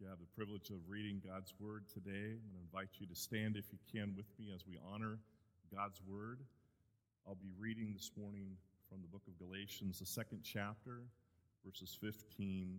you 0.00 0.06
have 0.08 0.18
the 0.18 0.26
privilege 0.36 0.68
of 0.68 0.76
reading 0.88 1.22
God's 1.24 1.54
Word 1.58 1.84
today. 1.88 2.36
I'm 2.36 2.52
going 2.52 2.60
to 2.60 2.68
invite 2.68 2.90
you 2.98 3.06
to 3.06 3.14
stand, 3.14 3.56
if 3.56 3.72
you 3.72 3.78
can, 3.90 4.12
with 4.14 4.26
me 4.38 4.52
as 4.54 4.66
we 4.66 4.78
honor 4.92 5.18
God's 5.74 6.02
Word. 6.06 6.40
I'll 7.26 7.36
be 7.36 7.52
reading 7.58 7.94
this 7.94 8.10
morning 8.14 8.58
from 8.90 9.00
the 9.00 9.08
book 9.08 9.22
of 9.26 9.38
Galatians, 9.38 10.00
the 10.00 10.06
second 10.06 10.40
chapter, 10.44 11.00
verses 11.64 11.96
15 11.98 12.78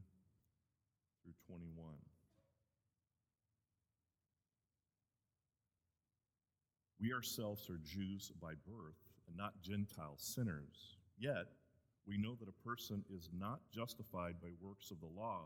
through 1.23 1.33
21. 1.47 1.95
We 7.01 7.13
ourselves 7.13 7.67
are 7.71 7.79
Jews 7.83 8.31
by 8.39 8.53
birth 8.67 9.01
and 9.27 9.35
not 9.35 9.59
Gentile 9.63 10.17
sinners. 10.17 10.97
Yet, 11.17 11.47
we 12.07 12.19
know 12.19 12.35
that 12.35 12.47
a 12.47 12.67
person 12.67 13.03
is 13.09 13.29
not 13.33 13.59
justified 13.73 14.35
by 14.39 14.49
works 14.61 14.91
of 14.91 14.99
the 14.99 15.19
law 15.19 15.45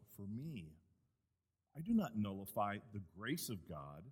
for 0.15 0.23
me. 0.23 0.73
I 1.75 1.81
do 1.81 1.93
not 1.93 2.17
nullify 2.17 2.77
the 2.93 3.01
grace 3.17 3.49
of 3.49 3.67
God, 3.67 4.03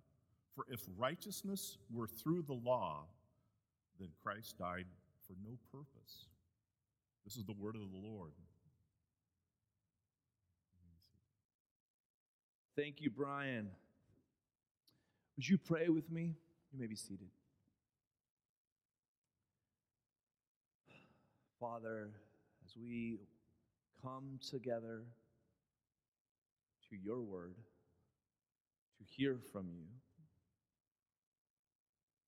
for 0.54 0.64
if 0.70 0.80
righteousness 0.96 1.78
were 1.92 2.06
through 2.06 2.42
the 2.42 2.54
law, 2.54 3.04
then 3.98 4.08
Christ 4.22 4.58
died 4.58 4.86
for 5.26 5.34
no 5.44 5.56
purpose. 5.70 6.26
This 7.24 7.36
is 7.36 7.44
the 7.44 7.52
word 7.52 7.76
of 7.76 7.82
the 7.82 8.08
Lord. 8.08 8.32
Thank 12.76 13.00
you, 13.00 13.10
Brian. 13.10 13.68
Would 15.36 15.48
you 15.48 15.58
pray 15.58 15.88
with 15.88 16.10
me? 16.10 16.34
You 16.72 16.78
may 16.78 16.86
be 16.86 16.96
seated. 16.96 17.28
Father, 21.58 22.08
as 22.64 22.72
we 22.74 23.18
come 24.02 24.38
together 24.50 25.02
to 26.90 26.96
your 26.96 27.22
word, 27.22 27.54
to 28.98 29.04
hear 29.04 29.38
from 29.52 29.68
you. 29.70 29.86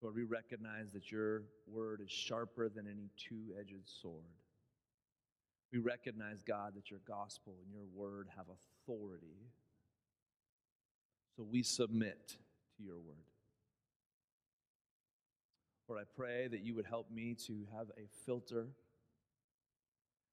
Lord, 0.01 0.17
we 0.17 0.25
recognize 0.25 0.93
that 0.93 1.13
your 1.13 1.43
word 1.67 2.01
is 2.05 2.11
sharper 2.11 2.69
than 2.69 2.89
any 2.89 3.11
two 3.17 3.55
edged 3.59 3.89
sword. 4.01 4.25
We 5.73 5.79
recognize, 5.79 6.43
God, 6.43 6.75
that 6.75 6.91
your 6.91 7.01
gospel 7.07 7.55
and 7.65 7.73
your 7.73 7.85
word 7.95 8.29
have 8.37 8.47
authority. 8.47 9.39
So 11.37 11.47
we 11.51 11.63
submit 11.63 12.37
to 12.77 12.83
your 12.83 12.99
word. 12.99 13.17
Lord, 15.89 16.01
I 16.01 16.05
pray 16.17 16.49
that 16.49 16.61
you 16.61 16.75
would 16.75 16.87
help 16.87 17.11
me 17.11 17.37
to 17.47 17.67
have 17.77 17.89
a 17.97 18.09
filter, 18.27 18.67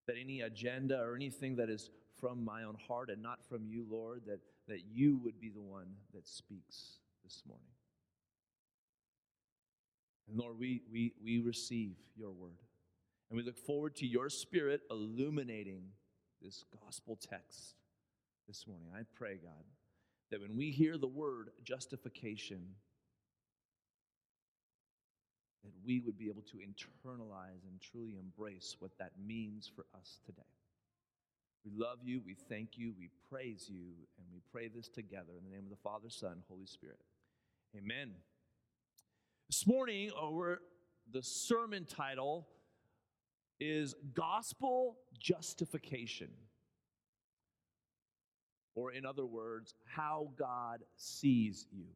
that 0.08 0.16
any 0.20 0.42
agenda 0.42 1.00
or 1.00 1.16
anything 1.16 1.56
that 1.58 1.70
is 1.70 1.90
from 2.20 2.44
my 2.44 2.64
own 2.64 2.78
heart 2.88 3.10
and 3.10 3.22
not 3.22 3.40
from 3.48 3.66
you, 3.66 3.86
Lord, 3.90 4.24
that, 4.28 4.40
that 4.68 4.82
you 4.92 5.20
would 5.24 5.40
be 5.40 5.50
the 5.50 5.62
one 5.62 5.88
that 6.14 6.28
speaks 6.28 7.00
this 7.24 7.44
morning. 7.48 7.66
And 10.28 10.38
Lord, 10.38 10.60
we, 10.60 10.82
we, 10.92 11.14
we 11.24 11.40
receive 11.40 11.96
your 12.16 12.32
word. 12.32 12.60
And 13.30 13.38
we 13.38 13.44
look 13.44 13.58
forward 13.58 13.96
to 13.98 14.08
your 14.08 14.30
spirit 14.30 14.82
illuminating 14.90 15.84
this 16.42 16.66
gospel 16.84 17.16
text 17.16 17.76
this 18.48 18.66
morning. 18.68 18.88
I 18.96 19.02
pray, 19.16 19.40
God, 19.42 19.66
that 20.32 20.42
when 20.42 20.56
we 20.56 20.72
hear 20.72 20.98
the 20.98 21.08
word 21.08 21.50
justification, 21.64 22.62
that 25.64 25.74
we 25.86 26.00
would 26.00 26.18
be 26.18 26.28
able 26.28 26.44
to 26.44 26.58
internalize 26.58 27.64
and 27.70 27.82
truly 27.92 28.18
embrace 28.18 28.76
what 28.80 28.92
that 29.00 29.12
means 29.26 29.70
for 29.74 29.86
us 29.96 30.20
today. 30.26 30.42
We 31.66 31.72
love 31.76 32.00
you, 32.04 32.22
we 32.26 32.36
thank 32.36 32.78
you, 32.78 32.94
we 32.98 33.10
praise 33.30 33.66
you, 33.70 33.92
and 34.18 34.28
we 34.32 34.40
pray 34.52 34.70
this 34.70 34.88
together 34.88 35.34
in 35.38 35.44
the 35.44 35.56
name 35.56 35.66
of 35.66 35.70
the 35.70 35.84
Father, 35.84 36.10
Son, 36.10 36.42
Holy 36.48 36.66
Spirit. 36.66 37.00
Amen. 37.78 38.12
This 39.50 39.68
morning, 39.68 40.12
uh, 40.16 40.26
our, 40.26 40.62
the 41.12 41.22
sermon 41.22 41.86
title 41.86 42.48
is 43.60 43.94
Gospel 44.14 44.98
Justification. 45.20 46.30
Or, 48.76 48.94
in 48.94 49.06
other 49.06 49.26
words, 49.26 49.76
how 49.86 50.32
God 50.38 50.80
sees 50.96 51.66
you. 51.72 51.88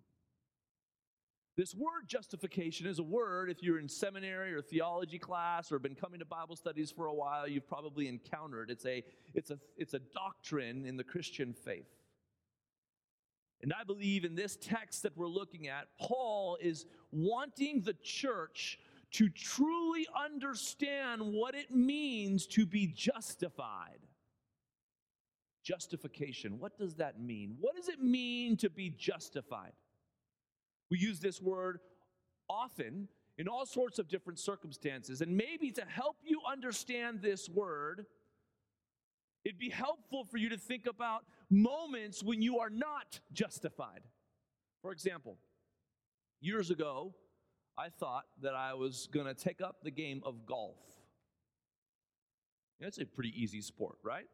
This 1.55 1.75
word 1.75 2.07
justification 2.07 2.87
is 2.87 2.97
a 2.97 3.03
word, 3.03 3.51
if 3.51 3.61
you're 3.61 3.77
in 3.77 3.87
seminary 3.87 4.53
or 4.55 4.61
theology 4.61 5.19
class 5.19 5.71
or 5.71 5.77
been 5.77 5.93
coming 5.93 6.19
to 6.19 6.25
Bible 6.25 6.55
studies 6.55 6.89
for 6.89 7.05
a 7.05 7.13
while, 7.13 7.47
you've 7.47 7.67
probably 7.67 8.07
encountered. 8.07 8.71
It's 8.71 8.85
a, 8.85 9.03
it's 9.35 9.51
a, 9.51 9.59
it's 9.77 9.93
a 9.93 9.99
doctrine 9.99 10.85
in 10.85 10.97
the 10.97 11.03
Christian 11.03 11.53
faith. 11.53 11.85
And 13.61 13.71
I 13.71 13.83
believe 13.83 14.25
in 14.25 14.33
this 14.33 14.57
text 14.59 15.03
that 15.03 15.15
we're 15.15 15.27
looking 15.27 15.67
at, 15.67 15.87
Paul 15.99 16.57
is 16.59 16.85
wanting 17.11 17.81
the 17.81 17.95
church 18.01 18.79
to 19.11 19.29
truly 19.29 20.07
understand 20.15 21.21
what 21.21 21.53
it 21.53 21.69
means 21.69 22.47
to 22.47 22.65
be 22.65 22.87
justified. 22.87 23.99
Justification. 25.63 26.59
What 26.59 26.77
does 26.79 26.95
that 26.95 27.21
mean? 27.21 27.55
What 27.61 27.75
does 27.75 27.89
it 27.89 28.01
mean 28.01 28.57
to 28.57 28.71
be 28.71 28.89
justified? 28.89 29.71
We 30.93 30.99
use 30.99 31.19
this 31.19 31.41
word 31.41 31.79
often 32.47 33.07
in 33.39 33.47
all 33.47 33.65
sorts 33.65 33.97
of 33.97 34.07
different 34.07 34.37
circumstances. 34.37 35.21
And 35.21 35.35
maybe 35.35 35.71
to 35.71 35.83
help 35.85 36.17
you 36.23 36.39
understand 36.47 37.23
this 37.23 37.49
word, 37.49 38.05
it'd 39.43 39.57
be 39.57 39.71
helpful 39.71 40.23
for 40.23 40.37
you 40.37 40.49
to 40.49 40.57
think 40.57 40.85
about 40.85 41.25
moments 41.49 42.21
when 42.21 42.43
you 42.43 42.59
are 42.59 42.69
not 42.69 43.21
justified. 43.31 44.01
For 44.83 44.91
example, 44.91 45.39
years 46.41 46.69
ago, 46.69 47.15
I 47.75 47.89
thought 47.89 48.25
that 48.43 48.53
I 48.53 48.75
was 48.75 49.09
going 49.11 49.25
to 49.25 49.33
take 49.33 49.61
up 49.61 49.77
the 49.81 49.89
game 49.89 50.21
of 50.23 50.45
golf. 50.45 50.77
That's 52.79 52.99
a 52.99 53.05
pretty 53.05 53.33
easy 53.35 53.61
sport, 53.61 53.97
right? 54.03 54.27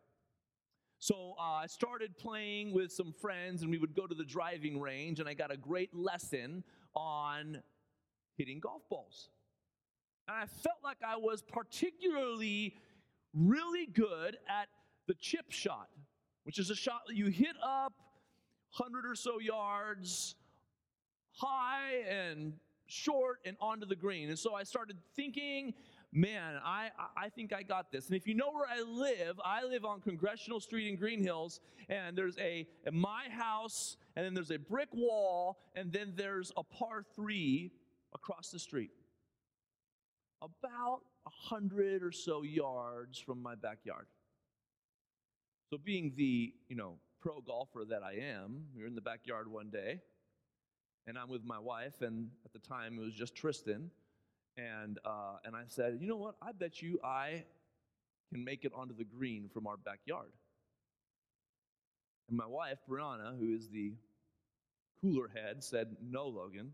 So 0.99 1.35
uh, 1.39 1.41
I 1.41 1.67
started 1.67 2.17
playing 2.17 2.73
with 2.73 2.91
some 2.91 3.13
friends, 3.13 3.61
and 3.61 3.71
we 3.71 3.77
would 3.77 3.95
go 3.95 4.05
to 4.05 4.13
the 4.13 4.25
driving 4.25 4.81
range, 4.81 5.21
and 5.21 5.29
I 5.29 5.33
got 5.33 5.49
a 5.49 5.55
great 5.55 5.95
lesson 5.95 6.63
on 6.93 7.61
hitting 8.37 8.59
golf 8.59 8.81
balls. 8.89 9.29
And 10.27 10.35
I 10.35 10.45
felt 10.45 10.77
like 10.83 10.97
I 11.05 11.15
was 11.15 11.41
particularly 11.41 12.75
really 13.33 13.85
good 13.85 14.37
at 14.49 14.67
the 15.07 15.13
chip 15.13 15.51
shot, 15.51 15.87
which 16.43 16.59
is 16.59 16.69
a 16.69 16.75
shot 16.75 17.03
that 17.07 17.15
you 17.15 17.27
hit 17.27 17.55
up 17.63 17.93
100 18.77 19.09
or 19.09 19.15
so 19.15 19.39
yards 19.39 20.35
high 21.31 22.03
and 22.09 22.53
short 22.87 23.39
and 23.45 23.55
onto 23.61 23.85
the 23.85 23.95
green. 23.95 24.29
And 24.29 24.37
so 24.37 24.53
I 24.53 24.63
started 24.63 24.97
thinking 25.15 25.73
man, 26.11 26.55
I, 26.63 26.89
I 27.15 27.29
think 27.29 27.53
I 27.53 27.63
got 27.63 27.91
this. 27.91 28.07
And 28.07 28.15
if 28.15 28.27
you 28.27 28.33
know 28.33 28.51
where 28.51 28.67
I 28.67 28.81
live, 28.81 29.39
I 29.43 29.63
live 29.63 29.85
on 29.85 30.01
Congressional 30.01 30.59
Street 30.59 30.87
in 30.87 30.95
Green 30.95 31.23
Hills, 31.23 31.59
and 31.87 32.17
there's 32.17 32.37
a, 32.37 32.67
a 32.85 32.91
my 32.91 33.25
house, 33.29 33.97
and 34.15 34.25
then 34.25 34.33
there's 34.33 34.51
a 34.51 34.57
brick 34.57 34.89
wall, 34.93 35.59
and 35.75 35.91
then 35.91 36.13
there's 36.15 36.51
a 36.57 36.63
par 36.63 37.03
three 37.15 37.71
across 38.13 38.49
the 38.49 38.59
street. 38.59 38.91
About 40.41 41.01
a 41.25 41.29
hundred 41.29 42.01
or 42.01 42.11
so 42.11 42.43
yards 42.43 43.19
from 43.19 43.41
my 43.41 43.55
backyard. 43.55 44.07
So 45.69 45.77
being 45.77 46.13
the, 46.15 46.53
you 46.67 46.75
know, 46.75 46.95
pro 47.21 47.41
golfer 47.41 47.83
that 47.89 48.01
I 48.01 48.13
am, 48.13 48.63
we 48.75 48.81
were 48.81 48.87
in 48.87 48.95
the 48.95 49.01
backyard 49.01 49.51
one 49.51 49.69
day, 49.69 49.99
and 51.05 51.17
I'm 51.17 51.29
with 51.29 51.43
my 51.43 51.59
wife, 51.59 52.01
and 52.01 52.29
at 52.45 52.53
the 52.53 52.59
time 52.59 52.97
it 52.97 53.01
was 53.01 53.13
just 53.13 53.35
Tristan, 53.35 53.91
and 54.57 54.99
uh, 55.05 55.37
and 55.45 55.55
I 55.55 55.63
said, 55.67 55.97
you 56.01 56.07
know 56.07 56.17
what? 56.17 56.35
I 56.41 56.51
bet 56.51 56.81
you 56.81 56.99
I 57.03 57.43
can 58.31 58.43
make 58.43 58.65
it 58.65 58.71
onto 58.75 58.95
the 58.95 59.03
green 59.03 59.49
from 59.53 59.67
our 59.67 59.77
backyard. 59.77 60.31
And 62.29 62.37
my 62.37 62.45
wife, 62.45 62.77
Brianna, 62.87 63.37
who 63.39 63.55
is 63.55 63.69
the 63.69 63.93
cooler 65.01 65.29
head, 65.33 65.63
said, 65.63 65.95
No, 66.01 66.27
Logan, 66.27 66.71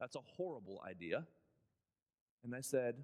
that's 0.00 0.16
a 0.16 0.20
horrible 0.36 0.82
idea. 0.88 1.24
And 2.44 2.54
I 2.54 2.60
said, 2.60 2.96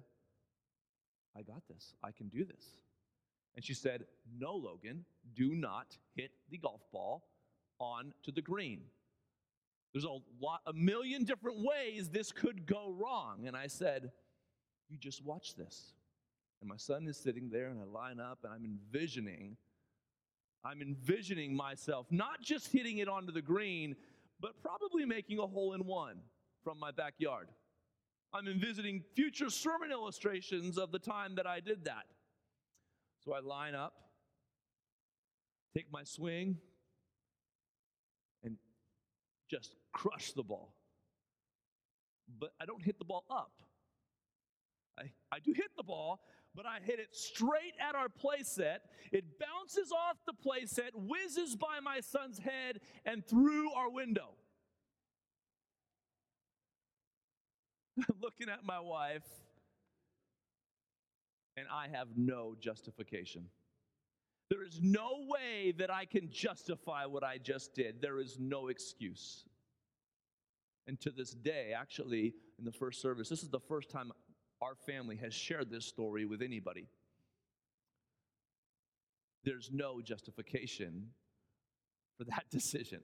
I 1.37 1.43
got 1.43 1.61
this. 1.69 1.93
I 2.03 2.11
can 2.11 2.27
do 2.27 2.43
this. 2.43 2.65
And 3.55 3.63
she 3.63 3.73
said, 3.73 4.05
No, 4.37 4.55
Logan, 4.55 5.05
do 5.35 5.53
not 5.55 5.95
hit 6.15 6.31
the 6.49 6.57
golf 6.57 6.81
ball 6.91 7.23
onto 7.79 8.31
the 8.33 8.41
green. 8.41 8.81
There's 9.93 10.05
a 10.05 10.17
lot, 10.39 10.61
a 10.67 10.73
million 10.73 11.23
different 11.23 11.57
ways 11.63 12.09
this 12.09 12.31
could 12.31 12.65
go 12.65 12.91
wrong. 12.91 13.47
And 13.47 13.55
I 13.55 13.67
said, 13.67 14.11
You 14.89 14.97
just 14.97 15.23
watch 15.23 15.55
this. 15.55 15.93
And 16.61 16.69
my 16.69 16.77
son 16.77 17.07
is 17.07 17.17
sitting 17.17 17.49
there, 17.49 17.69
and 17.69 17.79
I 17.79 17.85
line 17.85 18.19
up, 18.19 18.39
and 18.43 18.53
I'm 18.53 18.65
envisioning, 18.65 19.55
I'm 20.63 20.81
envisioning 20.81 21.55
myself 21.55 22.07
not 22.11 22.41
just 22.41 22.67
hitting 22.71 22.97
it 22.97 23.07
onto 23.07 23.31
the 23.31 23.41
green, 23.41 23.95
but 24.41 24.61
probably 24.61 25.05
making 25.05 25.39
a 25.39 25.47
hole 25.47 25.73
in 25.73 25.85
one 25.85 26.17
from 26.63 26.79
my 26.79 26.91
backyard. 26.91 27.47
I'm 28.33 28.47
envisioning 28.47 29.03
future 29.15 29.49
sermon 29.49 29.91
illustrations 29.91 30.77
of 30.77 30.91
the 30.91 30.99
time 30.99 31.35
that 31.35 31.47
I 31.47 31.61
did 31.61 31.85
that. 31.85 32.05
So 33.23 33.33
I 33.33 33.39
line 33.39 33.75
up, 33.75 33.93
take 35.75 35.87
my 35.91 36.03
swing, 36.03 36.57
and 38.43 38.57
just 39.49 39.75
crush 39.91 40.31
the 40.33 40.43
ball. 40.43 40.73
But 42.39 42.51
I 42.61 42.65
don't 42.65 42.81
hit 42.83 42.99
the 42.99 43.05
ball 43.05 43.25
up. 43.29 43.51
I, 44.97 45.03
I 45.31 45.39
do 45.39 45.53
hit 45.53 45.71
the 45.77 45.83
ball, 45.83 46.19
but 46.55 46.65
I 46.65 46.79
hit 46.83 46.99
it 46.99 47.15
straight 47.15 47.73
at 47.79 47.95
our 47.95 48.07
playset. 48.07 48.79
It 49.11 49.25
bounces 49.39 49.91
off 49.91 50.17
the 50.25 50.33
playset, 50.33 50.89
whizzes 50.93 51.55
by 51.55 51.79
my 51.81 52.01
son's 52.01 52.39
head, 52.39 52.81
and 53.05 53.25
through 53.25 53.71
our 53.73 53.89
window. 53.89 54.35
looking 58.21 58.49
at 58.49 58.65
my 58.65 58.79
wife, 58.79 59.27
and 61.57 61.65
I 61.71 61.87
have 61.95 62.07
no 62.15 62.55
justification. 62.59 63.45
There 64.49 64.63
is 64.63 64.79
no 64.81 65.25
way 65.27 65.73
that 65.77 65.91
I 65.91 66.05
can 66.05 66.29
justify 66.31 67.05
what 67.05 67.23
I 67.23 67.37
just 67.37 67.75
did. 67.75 68.01
There 68.01 68.19
is 68.19 68.37
no 68.39 68.69
excuse. 68.69 69.45
And 70.89 70.99
to 71.01 71.11
this 71.11 71.29
day, 71.29 71.71
actually, 71.77 72.33
in 72.57 72.65
the 72.65 72.71
first 72.71 72.99
service, 72.99 73.29
this 73.29 73.43
is 73.43 73.49
the 73.49 73.59
first 73.59 73.91
time 73.91 74.11
our 74.59 74.73
family 74.73 75.15
has 75.17 75.35
shared 75.35 75.69
this 75.69 75.85
story 75.85 76.25
with 76.25 76.41
anybody. 76.41 76.87
There's 79.43 79.69
no 79.71 80.01
justification 80.01 81.09
for 82.17 82.23
that 82.23 82.45
decision. 82.51 83.01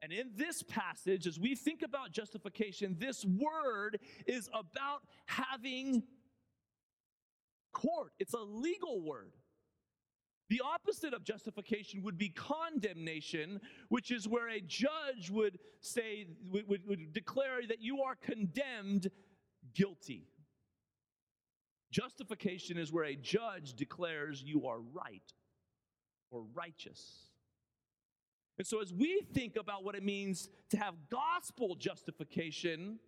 And 0.00 0.10
in 0.10 0.30
this 0.34 0.62
passage, 0.62 1.26
as 1.26 1.38
we 1.38 1.54
think 1.54 1.82
about 1.82 2.12
justification, 2.12 2.96
this 2.98 3.22
word 3.22 3.98
is 4.26 4.48
about 4.54 5.02
having 5.26 6.02
court. 7.74 8.12
It's 8.18 8.32
a 8.32 8.38
legal 8.38 9.02
word. 9.02 9.32
The 10.50 10.60
opposite 10.64 11.14
of 11.14 11.24
justification 11.24 12.02
would 12.02 12.18
be 12.18 12.28
condemnation, 12.28 13.60
which 13.88 14.10
is 14.10 14.28
where 14.28 14.48
a 14.48 14.60
judge 14.60 15.30
would 15.30 15.58
say, 15.80 16.26
would, 16.50 16.86
would, 16.86 17.12
declare 17.12 17.66
that 17.66 17.80
you 17.80 18.02
are 18.02 18.14
condemned 18.14 19.10
guilty. 19.74 20.28
Justification 21.90 22.76
is 22.76 22.92
where 22.92 23.04
a 23.04 23.14
judge 23.14 23.74
declares 23.74 24.42
you 24.42 24.66
are 24.66 24.80
right 24.80 25.32
or 26.30 26.44
righteous. 26.54 27.30
And 28.58 28.66
so, 28.66 28.80
as 28.80 28.92
we 28.92 29.22
think 29.32 29.56
about 29.56 29.82
what 29.82 29.94
it 29.94 30.02
means 30.02 30.48
to 30.70 30.76
have 30.76 30.94
gospel 31.10 31.74
justification, 31.74 32.98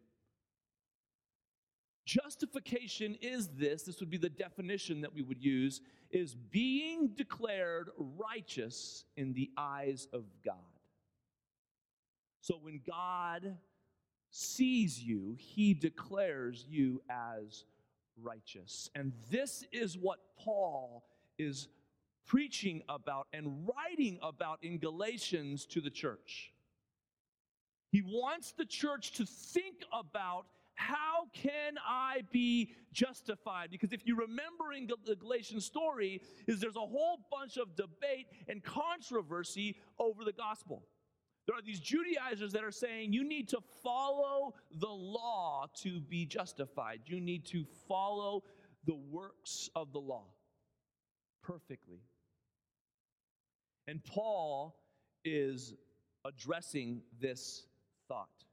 justification 2.07 3.17
is 3.21 3.49
this 3.49 3.83
this 3.83 4.01
would 4.01 4.09
be 4.09 4.17
the 4.17 4.31
definition 4.31 5.03
that 5.03 5.13
we 5.13 5.23
would 5.23 5.43
use 5.43 5.83
is 6.11 6.35
being 6.35 7.09
declared 7.09 7.91
righteous 7.99 9.05
in 9.17 9.35
the 9.35 9.51
eyes 9.59 10.09
of 10.13 10.25
God. 10.45 10.55
So, 12.41 12.59
when 12.63 12.81
God 12.87 13.57
sees 14.31 15.03
you, 15.03 15.37
he 15.37 15.75
declares 15.75 16.65
you 16.69 17.03
as 17.11 17.65
righteous. 18.23 18.89
And 18.95 19.13
this 19.31 19.65
is 19.73 19.99
what 19.99 20.21
Paul 20.39 21.05
is 21.39 21.69
preaching 22.25 22.83
about 22.89 23.27
and 23.33 23.69
writing 23.69 24.19
about 24.23 24.59
in 24.63 24.79
Galatians 24.79 25.67
to 25.67 25.81
the 25.81 25.91
church. 25.91 26.53
He 27.91 28.03
wants 28.03 28.53
the 28.53 28.65
church 28.65 29.13
to 29.13 29.27
think 29.27 29.85
about 29.93 30.47
how 30.77 31.27
can 31.33 31.75
I 31.87 32.21
be 32.31 32.71
justified? 32.93 33.71
Because 33.71 33.93
if 33.93 34.07
you 34.07 34.15
remember 34.15 34.73
in 34.77 34.89
the 35.05 35.17
Galatian 35.17 35.61
story, 35.61 36.21
is 36.47 36.61
there's 36.61 36.77
a 36.77 36.81
whole 36.81 37.19
bunch 37.31 37.57
of 37.57 37.75
debate 37.77 38.27
and 38.49 38.63
controversy 38.63 39.77
over 39.99 40.25
the 40.25 40.33
gospel. 40.33 40.85
There 41.47 41.57
are 41.57 41.63
these 41.63 41.81
Judaizers 41.81 42.53
that 42.53 42.63
are 42.63 42.73
saying 42.73 43.13
you 43.13 43.27
need 43.27 43.49
to 43.51 43.59
follow 43.83 44.55
the 44.81 44.89
law 44.89 45.67
to 45.83 46.01
be 46.01 46.27
justified. 46.27 47.01
You 47.07 47.21
need 47.21 47.47
to 47.47 47.65
follow 47.89 48.43
the 48.85 48.97
works 48.97 49.71
of 49.75 49.93
the 49.93 50.01
law 50.01 50.27
perfectly. 51.43 52.01
And 53.89 54.05
Paul 54.05 54.77
is 55.25 55.75
addressing 56.25 57.03
this 57.21 57.67
thought. 58.09 58.46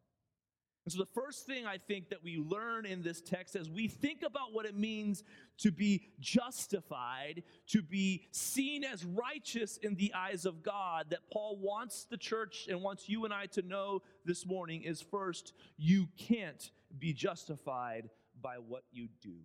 And 0.85 0.91
so, 0.91 0.99
the 0.99 1.21
first 1.21 1.45
thing 1.45 1.65
I 1.65 1.77
think 1.77 2.09
that 2.09 2.23
we 2.23 2.37
learn 2.37 2.85
in 2.85 3.03
this 3.03 3.21
text 3.21 3.55
as 3.55 3.69
we 3.69 3.87
think 3.87 4.21
about 4.21 4.51
what 4.51 4.65
it 4.65 4.75
means 4.75 5.23
to 5.59 5.71
be 5.71 6.09
justified, 6.19 7.43
to 7.67 7.81
be 7.81 8.27
seen 8.31 8.83
as 8.83 9.05
righteous 9.05 9.77
in 9.77 9.95
the 9.95 10.13
eyes 10.13 10.45
of 10.45 10.61
God, 10.61 11.05
that 11.11 11.29
Paul 11.31 11.57
wants 11.61 12.05
the 12.09 12.17
church 12.17 12.67
and 12.69 12.81
wants 12.81 13.07
you 13.07 13.23
and 13.23 13.33
I 13.33 13.45
to 13.47 13.61
know 13.61 14.01
this 14.25 14.45
morning 14.45 14.83
is 14.83 15.01
first, 15.01 15.53
you 15.77 16.09
can't 16.17 16.69
be 16.99 17.13
justified 17.13 18.09
by 18.41 18.55
what 18.55 18.83
you 18.91 19.07
do. 19.21 19.37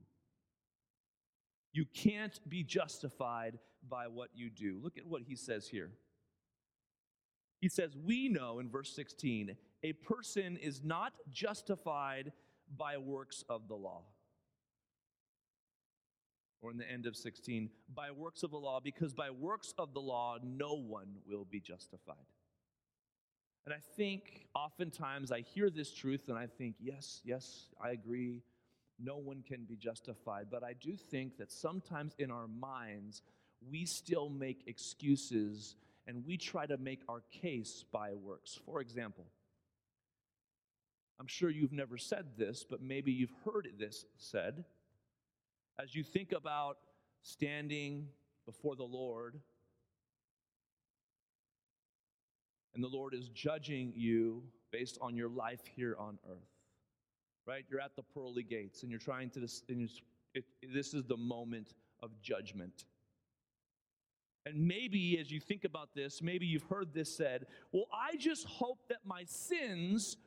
You 1.73 1.85
can't 1.95 2.40
be 2.49 2.64
justified 2.64 3.61
by 3.88 4.09
what 4.09 4.30
you 4.35 4.50
do. 4.50 4.80
Look 4.83 4.99
at 4.99 5.07
what 5.07 5.23
he 5.23 5.37
says 5.37 5.68
here. 5.68 5.90
He 7.61 7.68
says, 7.68 7.97
We 7.97 8.28
know 8.28 8.59
in 8.59 8.68
verse 8.68 8.95
16, 8.95 9.57
a 9.82 9.92
person 9.92 10.56
is 10.56 10.82
not 10.82 11.12
justified 11.30 12.32
by 12.76 12.99
works 12.99 13.44
of 13.49 13.68
the 13.68 13.75
law. 13.75 14.02
Or 16.61 16.70
in 16.73 16.76
the 16.76 16.90
end 16.90 17.06
of 17.06 17.16
16, 17.16 17.70
by 17.94 18.11
works 18.11 18.42
of 18.42 18.50
the 18.50 18.58
law, 18.58 18.80
because 18.80 19.14
by 19.14 19.30
works 19.30 19.75
of 19.78 19.94
the 19.94 20.00
law, 20.00 20.38
no 20.42 20.75
one 20.75 21.18
will 21.26 21.44
be 21.44 21.61
justified. 21.61 22.16
And 23.64 23.75
I 23.75 23.78
think 23.97 24.49
oftentimes 24.54 25.30
I 25.30 25.40
hear 25.40 25.70
this 25.70 25.92
truth 25.92 26.28
and 26.28 26.38
I 26.38 26.47
think, 26.47 26.76
yes, 26.80 27.20
yes, 27.25 27.68
I 27.80 27.90
agree 27.90 28.42
no 28.99 29.18
one 29.18 29.44
can 29.47 29.64
be 29.64 29.76
justified. 29.76 30.47
But 30.50 30.64
I 30.64 30.73
do 30.73 30.97
think 30.97 31.37
that 31.38 31.52
sometimes 31.52 32.14
in 32.18 32.30
our 32.30 32.49
minds, 32.49 33.23
we 33.70 33.85
still 33.85 34.28
make 34.28 34.64
excuses 34.66 35.76
and 36.06 36.25
we 36.26 36.37
try 36.37 36.66
to 36.66 36.78
make 36.78 37.02
our 37.08 37.23
case 37.30 37.85
by 37.92 38.14
works. 38.14 38.58
For 38.64 38.80
example, 38.80 39.26
I'm 41.20 41.26
sure 41.26 41.50
you've 41.50 41.72
never 41.72 41.96
said 41.98 42.26
this, 42.37 42.64
but 42.68 42.80
maybe 42.80 43.10
you've 43.10 43.34
heard 43.44 43.68
this 43.78 44.04
said. 44.16 44.64
As 45.80 45.94
you 45.94 46.02
think 46.02 46.32
about 46.32 46.78
standing 47.22 48.08
before 48.46 48.76
the 48.76 48.84
Lord, 48.84 49.40
and 52.75 52.82
the 52.82 52.88
Lord 52.88 53.14
is 53.14 53.28
judging 53.28 53.92
you 53.96 54.44
based 54.70 54.98
on 55.00 55.16
your 55.16 55.28
life 55.28 55.62
here 55.75 55.96
on 55.98 56.18
earth 56.30 56.58
right? 57.48 57.64
You're 57.70 57.80
at 57.80 57.96
the 57.96 58.02
pearly 58.02 58.42
gates 58.42 58.82
and 58.82 58.90
you're 58.90 59.00
trying 59.00 59.30
to, 59.30 59.48
and 59.70 59.88
it, 60.34 60.44
this 60.62 60.92
is 60.92 61.04
the 61.04 61.16
moment 61.16 61.72
of 62.02 62.10
judgment. 62.20 62.84
And 64.44 64.68
maybe 64.68 65.18
as 65.18 65.30
you 65.30 65.40
think 65.40 65.64
about 65.64 65.94
this, 65.94 66.20
maybe 66.22 66.46
you've 66.46 66.64
heard 66.64 66.92
this 66.92 67.16
said, 67.16 67.46
well, 67.72 67.87
I 67.92 68.16
just 68.16 68.46
hope 68.46 68.80
that 68.90 68.98
my 69.04 69.25
sins 69.25 70.18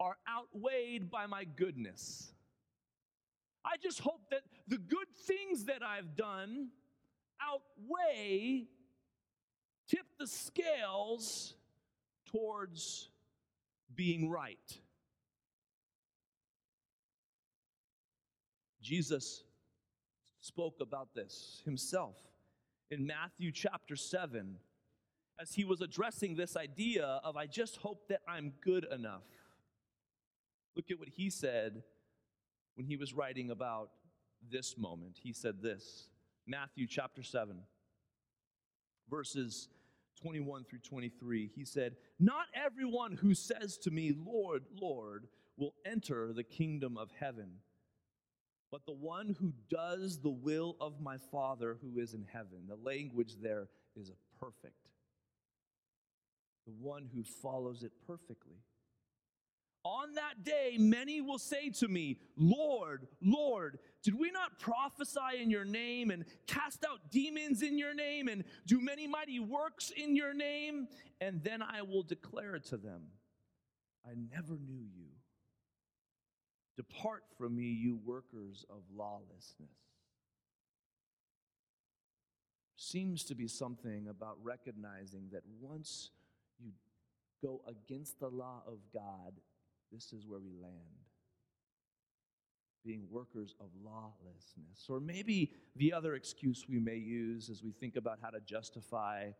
are 0.00 0.16
outweighed 0.28 1.10
by 1.10 1.26
my 1.26 1.44
goodness. 1.44 2.32
I 3.64 3.76
just 3.82 4.00
hope 4.00 4.22
that 4.30 4.42
the 4.66 4.78
good 4.78 5.08
things 5.26 5.64
that 5.64 5.82
I've 5.82 6.16
done 6.16 6.68
outweigh 7.42 8.66
tip 9.88 10.06
the 10.18 10.26
scales 10.26 11.54
towards 12.26 13.08
being 13.94 14.30
right. 14.30 14.80
Jesus 18.82 19.44
spoke 20.40 20.76
about 20.80 21.14
this 21.14 21.62
himself 21.64 22.16
in 22.90 23.06
Matthew 23.06 23.52
chapter 23.52 23.96
7 23.96 24.56
as 25.40 25.52
he 25.54 25.64
was 25.64 25.80
addressing 25.80 26.34
this 26.36 26.56
idea 26.56 27.20
of, 27.22 27.36
I 27.36 27.46
just 27.46 27.76
hope 27.76 28.08
that 28.08 28.20
I'm 28.26 28.52
good 28.60 28.86
enough. 28.90 29.22
Look 30.76 30.90
at 30.90 30.98
what 30.98 31.08
he 31.08 31.30
said 31.30 31.82
when 32.74 32.86
he 32.86 32.96
was 32.96 33.12
writing 33.12 33.50
about 33.50 33.90
this 34.50 34.76
moment. 34.78 35.18
He 35.22 35.32
said 35.32 35.62
this 35.62 36.08
Matthew 36.46 36.86
chapter 36.86 37.22
7, 37.22 37.56
verses 39.10 39.68
21 40.20 40.64
through 40.64 40.80
23. 40.80 41.50
He 41.54 41.64
said, 41.64 41.96
Not 42.18 42.46
everyone 42.54 43.12
who 43.12 43.34
says 43.34 43.78
to 43.78 43.90
me, 43.90 44.14
Lord, 44.16 44.64
Lord, 44.80 45.26
will 45.56 45.74
enter 45.84 46.32
the 46.32 46.44
kingdom 46.44 46.96
of 46.96 47.10
heaven, 47.18 47.50
but 48.70 48.86
the 48.86 48.92
one 48.92 49.36
who 49.40 49.52
does 49.70 50.20
the 50.20 50.30
will 50.30 50.76
of 50.80 51.00
my 51.00 51.16
Father 51.32 51.76
who 51.80 51.98
is 51.98 52.14
in 52.14 52.24
heaven. 52.32 52.66
The 52.68 52.76
language 52.76 53.36
there 53.42 53.68
is 53.96 54.12
perfect. 54.40 54.88
The 56.66 56.72
one 56.80 57.08
who 57.12 57.24
follows 57.24 57.82
it 57.82 57.92
perfectly. 58.06 58.58
On 59.88 60.12
that 60.16 60.44
day, 60.44 60.76
many 60.78 61.22
will 61.22 61.38
say 61.38 61.70
to 61.70 61.88
me, 61.88 62.18
Lord, 62.36 63.08
Lord, 63.22 63.78
did 64.02 64.18
we 64.20 64.30
not 64.30 64.58
prophesy 64.58 65.40
in 65.40 65.48
your 65.50 65.64
name 65.64 66.10
and 66.10 66.26
cast 66.46 66.84
out 66.84 67.10
demons 67.10 67.62
in 67.62 67.78
your 67.78 67.94
name 67.94 68.28
and 68.28 68.44
do 68.66 68.82
many 68.82 69.06
mighty 69.06 69.40
works 69.40 69.90
in 69.96 70.14
your 70.14 70.34
name? 70.34 70.88
And 71.22 71.42
then 71.42 71.62
I 71.62 71.80
will 71.80 72.02
declare 72.02 72.58
to 72.58 72.76
them, 72.76 73.00
I 74.04 74.10
never 74.30 74.58
knew 74.58 74.84
you. 74.94 75.08
Depart 76.76 77.22
from 77.38 77.56
me, 77.56 77.62
you 77.62 77.98
workers 78.04 78.66
of 78.68 78.82
lawlessness. 78.94 79.70
Seems 82.76 83.24
to 83.24 83.34
be 83.34 83.48
something 83.48 84.08
about 84.08 84.36
recognizing 84.42 85.30
that 85.32 85.44
once 85.62 86.10
you 86.60 86.72
go 87.42 87.62
against 87.66 88.20
the 88.20 88.28
law 88.28 88.62
of 88.66 88.80
God, 88.92 89.40
this 89.92 90.12
is 90.12 90.26
where 90.26 90.40
we 90.40 90.52
land. 90.60 90.74
Being 92.84 93.06
workers 93.10 93.54
of 93.60 93.66
lawlessness. 93.84 94.86
Or 94.88 95.00
maybe 95.00 95.52
the 95.76 95.92
other 95.92 96.14
excuse 96.14 96.64
we 96.68 96.78
may 96.78 96.96
use 96.96 97.50
as 97.50 97.62
we 97.62 97.72
think 97.72 97.96
about 97.96 98.18
how 98.22 98.30
to 98.30 98.40
justify 98.40 99.30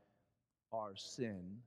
our 0.73 0.95
sin 0.97 1.59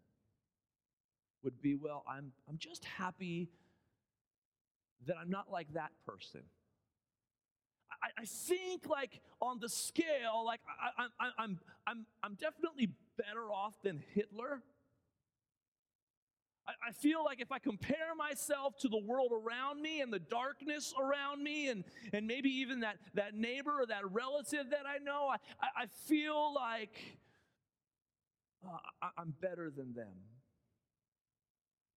would 1.44 1.62
be 1.62 1.76
well, 1.76 2.04
I'm, 2.08 2.32
I'm 2.48 2.58
just 2.58 2.86
happy 2.86 3.50
that 5.08 5.16
I'm 5.20 5.30
not 5.30 5.52
like 5.52 5.74
that 5.74 5.92
person. 6.06 6.42
I, 8.04 8.22
I 8.22 8.26
think, 8.26 8.88
like, 8.88 9.22
on 9.42 9.60
the 9.60 9.70
scale, 9.70 10.44
like, 10.46 10.60
I, 10.68 11.04
I, 11.04 11.30
I'm, 11.40 11.60
I'm, 11.88 12.06
I'm 12.24 12.36
definitely 12.36 12.90
better 13.18 13.52
off 13.52 13.74
than 13.84 14.04
Hitler. 14.14 14.62
I, 16.88 16.92
feel 16.92 17.24
like 17.24 17.42
if 17.42 17.52
I 17.52 17.60
compare 17.60 18.16
myself 18.18 18.78
to 18.80 18.88
the 18.88 18.98
world 18.98 19.32
around 19.32 19.82
me 19.82 20.02
and 20.02 20.12
the 20.12 20.20
darkness 20.20 20.94
around 21.00 21.44
me, 21.44 21.70
and, 21.70 21.84
and 22.14 22.28
maybe 22.28 22.50
even 22.50 22.82
that, 22.82 22.98
that 23.14 23.34
neighbor 23.36 23.82
or 23.82 23.86
that 23.86 24.10
relative 24.12 24.70
that 24.72 24.86
I 24.88 24.98
know, 25.04 25.30
I, 25.30 25.38
I 25.84 25.86
feel 26.08 26.54
like 26.54 26.98
uh, 28.66 28.78
I, 29.02 29.22
am 29.22 29.34
better 29.42 29.72
than 29.76 29.94
them. 29.94 30.14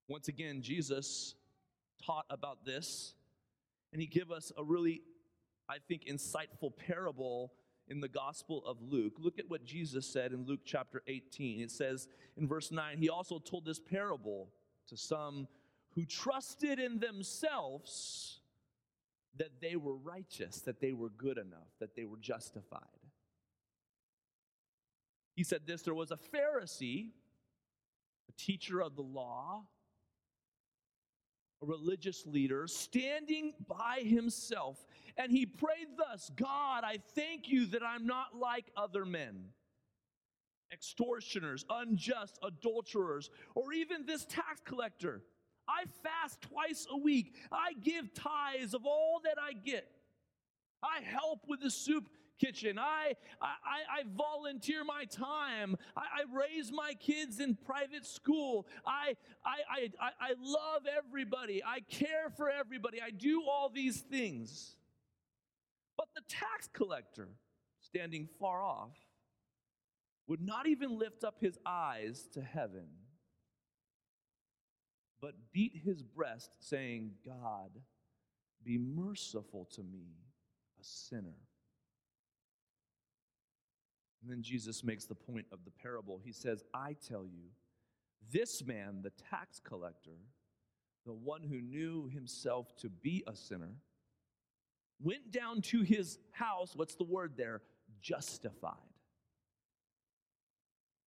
Once 0.09 0.29
again, 0.29 0.63
Jesus 0.63 1.35
taught 2.05 2.27
about 2.31 2.65
this, 2.65 3.15
and 3.93 4.01
he 4.01 4.07
gave 4.07 4.31
us 4.31 4.53
a 4.57 4.65
really, 4.65 5.03
I 5.69 5.77
think, 5.89 6.05
insightful 6.05 6.77
parable 6.77 7.53
in 7.89 8.01
the 8.01 8.09
Gospel 8.09 8.65
of 8.67 8.79
Luke. 8.81 9.15
Look 9.19 9.39
at 9.39 9.49
what 9.49 9.65
Jesus 9.65 10.07
said 10.07 10.33
in 10.33 10.47
Luke 10.47 10.61
chapter 10.65 11.03
18. 11.07 11.61
It 11.61 11.71
says 11.71 12.09
in 12.37 12.49
verse 12.49 12.71
9, 12.71 12.99
He 12.99 13.09
also 13.09 13.39
told 13.39 13.65
this 13.65 13.79
parable 13.79 14.49
to 14.89 14.97
some 14.97 15.49
who 15.95 16.05
trusted 16.05 16.79
in 16.79 16.99
themselves 16.99 18.41
that 19.37 19.61
they 19.61 19.77
were 19.77 19.97
righteous, 19.97 20.61
that 20.61 20.81
they 20.81 20.93
were 20.93 21.11
good 21.11 21.39
enough, 21.39 21.69
that 21.81 21.97
they 21.97 22.05
were 22.05 22.17
justified. 22.17 22.81
He 25.35 25.43
said 25.45 25.63
this 25.67 25.83
there 25.83 25.95
was 25.95 26.11
a 26.11 26.17
Pharisee, 26.17 27.11
a 28.29 28.33
teacher 28.37 28.81
of 28.81 28.95
the 28.97 29.03
law, 29.03 29.65
a 31.63 31.67
religious 31.67 32.25
leader, 32.27 32.67
standing 32.67 33.53
by 33.67 34.01
himself, 34.05 34.85
and 35.17 35.33
he 35.33 35.47
prayed 35.47 35.89
thus 35.97 36.31
God, 36.37 36.85
I 36.85 36.99
thank 37.15 37.49
you 37.49 37.67
that 37.67 37.83
I'm 37.83 38.07
not 38.07 38.37
like 38.37 38.67
other 38.77 39.05
men 39.05 39.47
extortioners, 40.75 41.65
unjust, 41.71 42.39
adulterers, 42.43 43.31
or 43.55 43.73
even 43.73 44.05
this 44.05 44.27
tax 44.27 44.61
collector. 44.65 45.23
I 45.67 45.85
fast 46.03 46.43
twice 46.43 46.87
a 46.91 46.99
week. 46.99 47.35
I 47.51 47.73
give 47.83 48.13
tithes 48.13 48.75
of 48.75 48.85
all 48.85 49.21
that 49.25 49.37
I 49.41 49.55
get. 49.55 49.89
I 50.83 51.01
help 51.03 51.41
with 51.49 51.61
the 51.61 51.71
soup 51.71 52.09
kitchen. 52.39 52.79
I, 52.79 53.15
I, 53.41 54.01
I 54.01 54.03
volunteer 54.17 54.85
my 54.85 55.05
time. 55.05 55.77
I, 55.97 56.01
I, 56.01 56.37
raise 56.37 56.73
my 56.73 56.95
kids 56.95 57.41
in 57.41 57.57
private 57.65 58.05
school. 58.05 58.67
I, 58.85 59.17
I, 59.47 59.91
I, 60.01 60.11
I 60.21 60.35
love 60.39 60.83
everybody. 60.99 61.63
I 61.65 61.81
care 61.81 62.31
for 62.37 62.51
everybody. 62.51 63.01
I 63.01 63.11
do 63.11 63.45
all 63.49 63.71
these 63.73 64.01
things. 64.01 64.77
But 65.97 66.09
the 66.15 66.23
tax 66.29 66.69
collector, 66.73 67.29
standing 67.81 68.29
far 68.41 68.63
off, 68.63 68.97
would 70.27 70.41
not 70.41 70.67
even 70.67 70.99
lift 70.99 71.25
up 71.25 71.37
his 71.41 71.59
eyes 71.67 72.29
to 72.33 72.41
heaven, 72.41 72.87
but 75.21 75.35
beat 75.53 75.81
his 75.85 76.03
breast, 76.03 76.51
saying, 76.59 77.13
God, 77.25 77.71
be 78.65 78.79
merciful 78.79 79.69
to 79.75 79.83
me, 79.83 80.07
a 80.81 80.85
sinner. 80.85 81.37
And 84.23 84.31
then 84.31 84.43
Jesus 84.43 84.83
makes 84.83 85.05
the 85.05 85.15
point 85.15 85.47
of 85.53 85.59
the 85.67 85.71
parable. 85.71 86.21
He 86.25 86.33
says, 86.33 86.65
I 86.73 86.97
tell 87.07 87.27
you, 87.27 87.51
this 88.33 88.65
man, 88.65 89.01
the 89.03 89.13
tax 89.31 89.61
collector, 89.63 90.17
the 91.05 91.13
one 91.13 91.43
who 91.43 91.61
knew 91.61 92.09
himself 92.09 92.75
to 92.77 92.89
be 92.89 93.23
a 93.27 93.37
sinner, 93.37 93.77
went 95.03 95.31
down 95.31 95.61
to 95.61 95.83
his 95.83 96.19
house, 96.33 96.73
what's 96.75 96.95
the 96.95 97.05
word 97.05 97.33
there? 97.37 97.61
Justified 98.01 98.94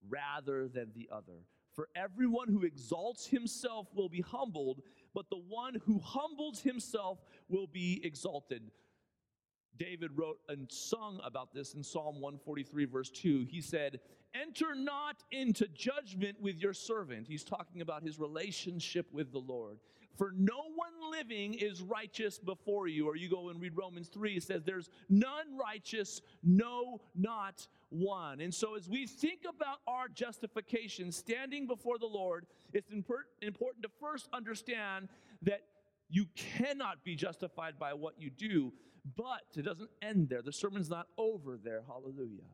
rather 0.09 0.67
than 0.67 0.91
the 0.95 1.09
other. 1.11 1.43
For 1.73 1.89
everyone 1.95 2.47
who 2.47 2.63
exalts 2.63 3.27
himself 3.27 3.87
will 3.93 4.09
be 4.09 4.21
humbled, 4.21 4.81
but 5.13 5.29
the 5.29 5.41
one 5.47 5.75
who 5.85 5.99
humbles 5.99 6.61
himself 6.61 7.19
will 7.49 7.67
be 7.67 8.01
exalted. 8.03 8.71
David 9.77 10.11
wrote 10.15 10.39
and 10.49 10.71
sung 10.71 11.19
about 11.23 11.53
this 11.53 11.75
in 11.75 11.83
Psalm 11.83 12.15
143, 12.19 12.85
verse 12.85 13.11
2. 13.11 13.45
He 13.49 13.61
said, 13.61 13.99
Enter 14.33 14.75
not 14.75 15.23
into 15.31 15.67
judgment 15.67 16.41
with 16.41 16.57
your 16.57 16.73
servant. 16.73 17.27
He's 17.27 17.43
talking 17.43 17.81
about 17.81 18.03
his 18.03 18.19
relationship 18.19 19.07
with 19.11 19.31
the 19.31 19.39
Lord. 19.39 19.77
For 20.17 20.33
no 20.35 20.63
one 20.75 21.11
living 21.11 21.53
is 21.53 21.81
righteous 21.81 22.39
before 22.39 22.87
you. 22.87 23.07
Or 23.07 23.15
you 23.15 23.29
go 23.29 23.49
and 23.49 23.61
read 23.61 23.77
Romans 23.77 24.07
3, 24.09 24.37
it 24.37 24.43
says, 24.43 24.63
There's 24.63 24.89
none 25.09 25.57
righteous, 25.57 26.21
no, 26.43 27.01
not 27.15 27.67
one. 27.89 28.41
And 28.41 28.53
so, 28.53 28.75
as 28.75 28.89
we 28.89 29.05
think 29.05 29.41
about 29.47 29.77
our 29.87 30.07
justification 30.07 31.11
standing 31.11 31.67
before 31.67 31.99
the 31.99 32.07
Lord, 32.07 32.47
it's 32.73 32.91
important 32.91 33.83
to 33.83 33.89
first 33.99 34.27
understand 34.33 35.07
that 35.43 35.61
you 36.09 36.25
cannot 36.35 37.03
be 37.03 37.15
justified 37.15 37.77
by 37.77 37.93
what 37.93 38.15
you 38.17 38.31
do, 38.31 38.73
but 39.15 39.43
it 39.55 39.63
doesn't 39.63 39.89
end 40.01 40.29
there. 40.29 40.41
The 40.41 40.51
sermon's 40.51 40.89
not 40.89 41.07
over 41.17 41.57
there. 41.63 41.83
Hallelujah. 41.85 42.49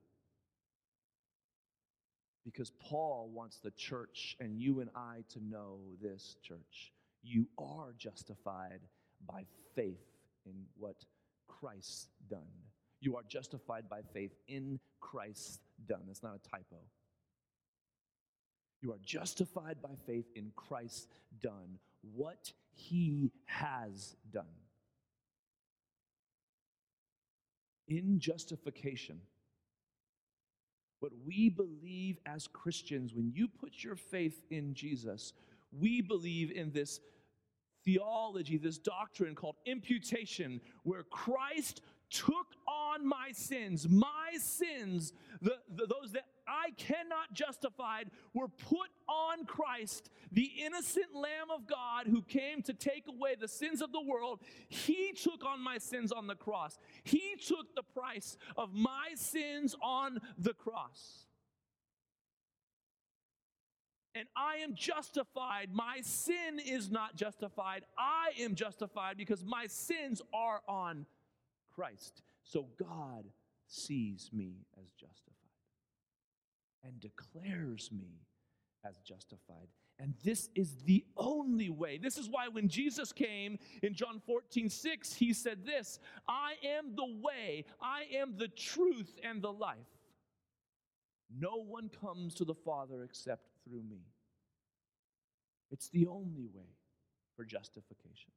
Because 2.44 2.74
Paul 2.78 3.32
wants 3.34 3.60
the 3.60 3.72
church 3.72 4.36
and 4.42 4.60
you 4.60 4.82
and 4.82 4.90
I 4.94 5.24
to 5.30 5.40
know 5.42 5.78
this, 6.02 6.36
church 6.44 6.92
you 7.24 7.48
are 7.58 7.94
justified 7.98 8.82
by 9.28 9.46
faith 9.76 10.06
in 10.46 10.54
what 10.78 10.98
Christ's 11.48 12.10
done. 12.30 12.42
You 13.02 13.16
are 13.18 13.24
justified 13.28 13.90
by 13.90 14.02
faith 14.14 14.34
in 14.48 14.80
Christ's 15.02 15.60
done. 15.88 16.02
That's 16.08 16.24
not 16.24 16.36
a 16.36 16.50
typo. 16.50 16.78
You 18.82 18.92
are 18.94 19.00
justified 19.04 19.82
by 19.82 19.96
faith 20.06 20.26
in 20.36 20.52
Christ's 20.56 21.08
done, 21.42 21.80
what 22.16 22.52
he 22.74 23.32
has 23.46 24.16
done. 24.32 24.46
In 27.88 28.20
justification, 28.20 29.20
But 31.04 31.12
we 31.28 31.50
believe 31.50 32.18
as 32.26 32.48
Christians, 32.48 33.14
when 33.14 33.30
you 33.36 33.50
put 33.50 33.84
your 33.84 33.98
faith 33.98 34.42
in 34.52 34.74
Jesus, 34.74 35.34
we 35.78 36.00
believe 36.00 36.50
in 36.52 36.72
this 36.72 37.02
theology, 37.84 38.58
this 38.58 38.78
doctrine 38.78 39.36
called 39.36 39.56
imputation, 39.66 40.62
where 40.84 41.04
Christ 41.04 41.82
took 42.10 42.48
on 42.68 43.08
my 43.08 43.32
sins, 43.32 43.88
my 43.90 44.32
sins, 44.38 45.14
the, 45.42 45.56
the, 45.76 45.88
those 45.88 46.12
that 46.12 46.26
I 46.48 46.72
cannot 46.78 47.34
justify, 47.34 48.04
were 48.34 48.48
put 48.48 48.90
on 49.08 49.46
Christ, 49.46 50.10
the 50.32 50.52
innocent 50.64 51.16
Lamb 51.16 51.50
of 51.54 51.68
God 51.68 52.08
who 52.08 52.22
came 52.22 52.62
to 52.64 52.74
take 52.74 53.06
away 53.08 53.36
the 53.40 53.48
sins 53.48 53.82
of 53.82 53.92
the 53.92 54.02
world. 54.02 54.42
He 54.70 55.14
took 55.14 55.44
on 55.46 55.62
my 55.62 55.78
sins 55.78 56.12
on 56.12 56.28
the 56.28 56.36
cross. 56.36 56.78
He 57.04 57.36
took 57.46 57.74
the 57.76 57.84
price 57.84 58.38
of 58.58 58.74
my 58.74 59.10
sins 59.16 59.76
on 59.82 60.20
the 60.38 60.54
cross. 60.54 61.26
And 64.16 64.28
I 64.36 64.58
am 64.58 64.76
justified. 64.76 65.70
My 65.74 66.02
sin 66.02 66.60
is 66.64 66.92
not 66.92 67.16
justified. 67.16 67.84
I 67.98 68.30
am 68.40 68.54
justified 68.54 69.18
because 69.18 69.44
my 69.44 69.66
sins 69.68 70.22
are 70.34 70.62
on 70.68 71.06
Christ. 71.74 72.22
So 72.44 72.68
God 72.78 73.26
sees 73.68 74.30
me 74.32 74.66
as 74.78 74.92
justified 74.92 75.34
and 76.84 77.00
declares 77.00 77.90
me 77.92 78.22
as 78.86 79.00
justified. 79.00 79.68
And 80.00 80.14
this 80.24 80.50
is 80.56 80.76
the 80.86 81.06
only 81.18 81.70
way. 81.70 81.98
This 81.98 82.18
is 82.18 82.28
why 82.30 82.48
when 82.48 82.68
Jesus 82.68 83.12
came 83.12 83.58
in 83.82 83.94
John 83.94 84.22
14, 84.26 84.70
6, 84.70 85.14
he 85.14 85.34
said 85.34 85.66
this 85.66 86.00
I 86.28 86.54
am 86.78 86.96
the 86.96 87.20
way, 87.22 87.66
I 87.82 88.04
am 88.16 88.36
the 88.38 88.48
truth 88.50 89.18
and 89.24 89.42
the 89.42 89.52
life. 89.52 89.78
No 91.36 91.64
one 91.64 91.90
comes 91.90 92.36
to 92.36 92.46
the 92.46 92.54
Father 92.54 93.04
except 93.04 93.48
through 93.68 93.84
me. 93.84 94.02
It's 95.72 95.90
the 95.90 96.08
only 96.08 96.48
way 96.54 96.70
for 97.36 97.46
justification. 97.46 98.32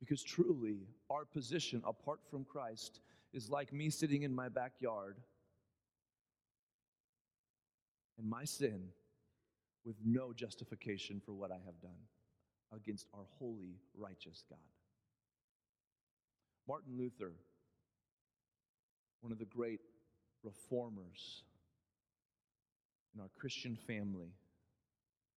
Because 0.00 0.22
truly, 0.22 0.86
our 1.10 1.24
position 1.24 1.82
apart 1.86 2.20
from 2.30 2.44
Christ 2.44 3.00
is 3.32 3.50
like 3.50 3.72
me 3.72 3.90
sitting 3.90 4.22
in 4.22 4.34
my 4.34 4.48
backyard 4.48 5.16
and 8.18 8.28
my 8.28 8.44
sin 8.44 8.88
with 9.84 9.96
no 10.04 10.32
justification 10.32 11.20
for 11.24 11.32
what 11.32 11.50
I 11.50 11.58
have 11.64 11.80
done 11.80 12.00
against 12.74 13.06
our 13.14 13.24
holy, 13.38 13.76
righteous 13.96 14.42
God. 14.48 14.58
Martin 16.68 16.96
Luther, 16.98 17.32
one 19.20 19.32
of 19.32 19.38
the 19.38 19.44
great 19.44 19.80
reformers 20.42 21.42
in 23.16 23.22
our 23.22 23.30
Christian 23.38 23.76
family, 23.86 24.34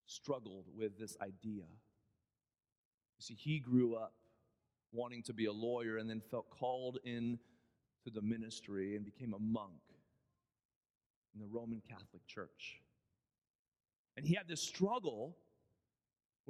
struggled 0.06 0.66
with 0.76 1.00
this 1.00 1.16
idea. 1.22 1.64
You 1.64 3.22
see, 3.22 3.36
he 3.36 3.60
grew 3.60 3.96
up 3.96 4.14
wanting 4.92 5.24
to 5.24 5.34
be 5.34 5.46
a 5.46 5.52
lawyer 5.52 5.98
and 5.98 6.10
then 6.10 6.22
felt 6.32 6.50
called 6.50 6.98
in 7.06 7.40
to 8.04 8.10
the 8.10 8.22
ministry 8.22 8.96
and 8.96 9.06
became 9.06 9.34
a 9.34 9.40
monk 9.40 9.82
in 11.34 11.40
the 11.40 11.48
Roman 11.48 11.82
Catholic 11.88 12.26
Church. 12.28 12.82
And 14.18 14.26
he 14.26 14.34
had 14.34 14.48
this 14.48 14.62
struggle 14.62 15.38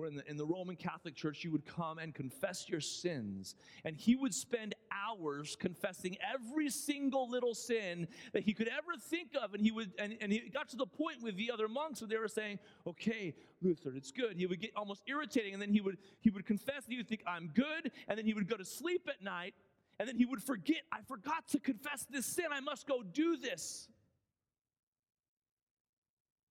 in 0.08 0.16
the, 0.16 0.30
in 0.30 0.38
the 0.38 0.46
Roman 0.46 0.76
Catholic 0.76 1.16
Church 1.16 1.44
you 1.44 1.52
would 1.52 1.66
come 1.66 1.98
and 1.98 2.14
confess 2.14 2.68
your 2.70 2.82
sins. 2.82 3.56
And 3.86 3.96
he 3.96 4.16
would 4.16 4.34
spend 4.34 4.76
hours 4.92 5.56
confessing 5.60 6.18
every 6.34 6.70
single 6.70 7.30
little 7.30 7.54
sin 7.54 8.08
that 8.34 8.44
he 8.44 8.54
could 8.54 8.68
ever 8.68 8.98
think 9.10 9.30
of. 9.42 9.54
And 9.54 9.64
he 9.64 9.72
would 9.72 9.92
and, 10.00 10.18
and 10.22 10.32
he 10.32 10.50
got 10.50 10.70
to 10.70 10.76
the 10.76 10.86
point 10.86 11.22
with 11.22 11.36
the 11.38 11.52
other 11.52 11.68
monks 11.68 12.02
where 12.02 12.08
they 12.08 12.18
were 12.18 12.28
saying, 12.28 12.60
Okay, 12.88 13.36
Luther, 13.62 13.94
it's 13.96 14.12
good. 14.12 14.38
He 14.38 14.46
would 14.46 14.62
get 14.62 14.72
almost 14.76 15.04
irritating, 15.08 15.54
and 15.54 15.62
then 15.62 15.72
he 15.72 15.82
would 15.82 15.98
he 16.22 16.30
would 16.30 16.46
confess 16.46 16.86
and 16.86 16.94
he 16.94 16.98
would 16.98 17.08
think, 17.08 17.24
I'm 17.28 17.52
good, 17.54 17.92
and 18.08 18.18
then 18.18 18.26
he 18.26 18.34
would 18.34 18.48
go 18.48 18.58
to 18.58 18.66
sleep 18.66 19.08
at 19.08 19.24
night, 19.24 19.54
and 20.00 20.08
then 20.08 20.16
he 20.16 20.26
would 20.26 20.42
forget, 20.42 20.82
I 20.92 21.02
forgot 21.08 21.48
to 21.50 21.60
confess 21.60 22.06
this 22.10 22.26
sin. 22.26 22.46
I 22.52 22.62
must 22.62 22.88
go 22.88 23.04
do 23.04 23.38
this. 23.38 23.88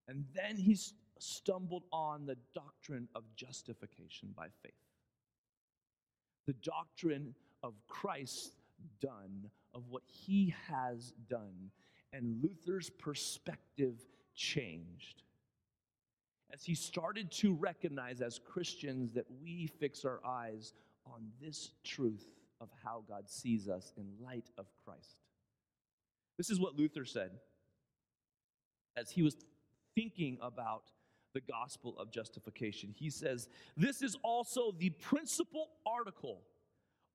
And 0.07 0.25
then 0.35 0.57
he's 0.57 0.95
stumbled 1.23 1.85
on 1.93 2.27
the 2.27 2.37
doctrine 2.55 3.09
of 3.15 3.25
justification 3.37 4.31
by 4.37 4.47
faith. 4.63 4.73
The 6.47 6.55
doctrine 6.55 7.35
of 7.63 7.75
Christ 7.87 8.53
done, 9.01 9.51
of 9.75 9.89
what 9.89 10.03
he 10.07 10.55
has 10.69 11.13
done. 11.29 11.71
And 12.13 12.43
Luther's 12.43 12.91
perspective 12.91 13.97
changed 14.35 15.23
as 16.53 16.65
he 16.65 16.75
started 16.75 17.31
to 17.31 17.53
recognize 17.55 18.21
as 18.21 18.39
Christians 18.39 19.13
that 19.13 19.27
we 19.43 19.67
fix 19.67 20.05
our 20.05 20.21
eyes 20.25 20.73
on 21.07 21.27
this 21.41 21.73
truth 21.85 22.27
of 22.61 22.69
how 22.83 23.05
God 23.07 23.29
sees 23.29 23.69
us 23.69 23.93
in 23.97 24.07
light 24.25 24.49
of 24.57 24.67
Christ. 24.85 25.17
This 26.39 26.51
is 26.51 26.59
what 26.59 26.77
Luther 26.77 27.05
said 27.05 27.33
as 28.97 29.11
he 29.11 29.23
was 29.23 29.37
thinking 29.95 30.39
about 30.41 30.85
the 31.35 31.41
gospel 31.41 31.99
of 31.99 32.11
justification. 32.11 32.95
He 32.97 33.11
says, 33.11 33.49
This 33.77 34.03
is 34.03 34.17
also 34.23 34.73
the 34.79 34.91
principal 34.91 35.69
article 35.87 36.43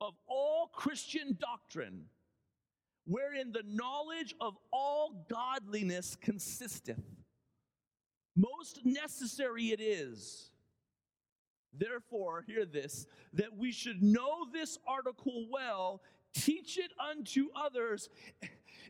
of 0.02 0.14
all 0.28 0.70
Christian 0.74 1.38
doctrine, 1.40 2.06
wherein 3.06 3.52
the 3.52 3.64
knowledge 3.66 4.36
of 4.42 4.58
all 4.72 5.26
godliness 5.30 6.18
consisteth. 6.22 7.00
Most 8.36 8.82
necessary 8.84 9.66
it 9.68 9.80
is. 9.80 10.50
Therefore, 11.76 12.44
hear 12.46 12.66
this 12.66 13.08
that 13.34 13.58
we 13.58 13.72
should 13.72 14.04
know 14.04 14.46
this 14.52 14.78
article 14.88 15.48
well, 15.50 16.02
teach 16.36 16.78
it 16.78 16.92
unto 17.00 17.48
others, 17.56 18.10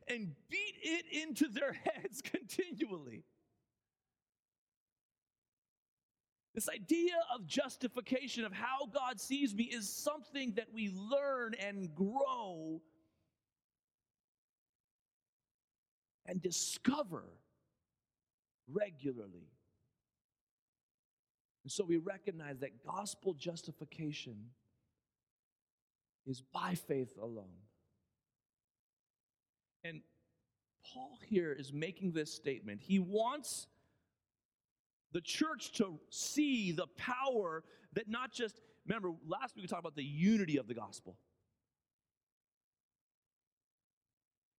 and 0.08 0.34
beat 0.50 0.76
it 0.82 1.06
into 1.24 1.48
their 1.48 1.74
heads 1.86 2.22
continually. 2.22 3.24
This 6.54 6.70
idea 6.70 7.16
of 7.34 7.48
justification, 7.48 8.46
of 8.46 8.54
how 8.54 8.86
God 8.94 9.20
sees 9.20 9.56
me, 9.56 9.63
is 9.63 9.89
something 9.89 10.54
that 10.54 10.68
we 10.72 10.89
learn 10.89 11.56
and 11.56 11.94
grow 11.96 12.80
and 16.28 16.42
discover 16.42 17.24
regularly. 18.68 19.50
And 21.63 21.72
so 21.72 21.84
we 21.84 21.98
recognize 21.98 22.60
that 22.60 22.86
gospel 22.86 23.34
justification 23.34 24.36
is 26.28 26.42
by 26.54 26.76
faith 26.76 27.18
alone. 27.22 27.46
And 29.84 30.02
Paul 30.86 31.18
here 31.26 31.52
is 31.52 31.74
making 31.74 32.12
this 32.12 32.34
statement. 32.34 32.80
He 32.82 33.00
wants 33.00 33.68
the 35.13 35.21
church 35.21 35.71
to 35.73 35.99
see 36.10 36.71
the 36.71 36.88
power 36.97 37.63
that 37.93 38.10
not 38.10 38.34
just, 38.34 38.60
remember, 38.86 39.12
last 39.26 39.56
week 39.56 39.63
we 39.63 39.67
talked 39.67 39.82
about 39.82 39.95
the 39.95 40.04
unity 40.04 40.58
of 40.58 40.67
the 40.67 40.73
gospel. 40.73 41.15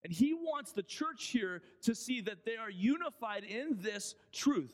And 0.04 0.12
he 0.12 0.34
wants 0.34 0.72
the 0.72 0.82
church 0.82 1.26
here 1.28 1.62
to 1.82 1.94
see 1.94 2.20
that 2.22 2.44
they 2.44 2.56
are 2.56 2.70
unified 2.70 3.44
in 3.44 3.78
this 3.80 4.14
truth. 4.32 4.72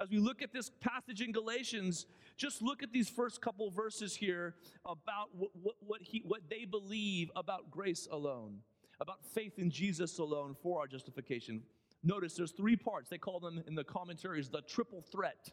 As 0.00 0.10
we 0.10 0.18
look 0.18 0.42
at 0.42 0.52
this 0.52 0.70
passage 0.80 1.22
in 1.22 1.32
Galatians, 1.32 2.06
just 2.36 2.60
look 2.60 2.82
at 2.82 2.92
these 2.92 3.08
first 3.08 3.40
couple 3.40 3.70
verses 3.70 4.14
here 4.14 4.54
about 4.84 5.28
what, 5.34 5.50
what, 5.60 5.76
what, 5.80 6.02
he, 6.02 6.22
what 6.26 6.42
they 6.50 6.64
believe 6.64 7.30
about 7.36 7.70
grace 7.70 8.06
alone, 8.10 8.58
about 9.00 9.24
faith 9.24 9.58
in 9.58 9.70
Jesus 9.70 10.18
alone 10.18 10.54
for 10.62 10.80
our 10.80 10.86
justification. 10.86 11.62
Notice 12.04 12.34
there's 12.34 12.52
three 12.52 12.76
parts. 12.76 13.08
They 13.08 13.18
call 13.18 13.40
them 13.40 13.64
in 13.66 13.74
the 13.74 13.82
commentaries 13.82 14.50
the 14.50 14.60
triple 14.60 15.02
threat 15.10 15.50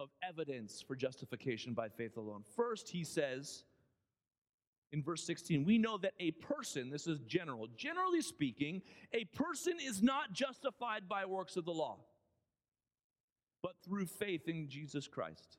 of 0.00 0.08
evidence 0.26 0.82
for 0.86 0.96
justification 0.96 1.74
by 1.74 1.88
faith 1.88 2.16
alone. 2.16 2.42
First, 2.56 2.88
he 2.88 3.04
says 3.04 3.64
in 4.92 5.02
verse 5.02 5.22
16, 5.24 5.64
we 5.64 5.76
know 5.76 5.98
that 5.98 6.14
a 6.18 6.30
person, 6.32 6.90
this 6.90 7.06
is 7.06 7.20
general, 7.20 7.68
generally 7.76 8.22
speaking, 8.22 8.82
a 9.12 9.24
person 9.24 9.74
is 9.82 10.02
not 10.02 10.32
justified 10.32 11.08
by 11.08 11.26
works 11.26 11.56
of 11.56 11.66
the 11.66 11.72
law, 11.72 11.98
but 13.62 13.74
through 13.84 14.06
faith 14.06 14.48
in 14.48 14.68
Jesus 14.68 15.08
Christ. 15.08 15.58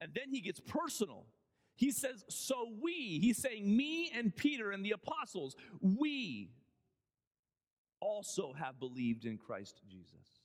And 0.00 0.12
then 0.14 0.30
he 0.30 0.40
gets 0.40 0.60
personal. 0.60 1.24
He 1.76 1.90
says, 1.90 2.24
So 2.28 2.68
we, 2.82 3.18
he's 3.20 3.38
saying, 3.38 3.74
me 3.74 4.10
and 4.14 4.34
Peter 4.34 4.70
and 4.70 4.84
the 4.84 4.90
apostles, 4.90 5.56
we, 5.80 6.50
also 8.04 8.52
have 8.52 8.78
believed 8.78 9.24
in 9.24 9.38
Christ 9.38 9.80
Jesus 9.90 10.40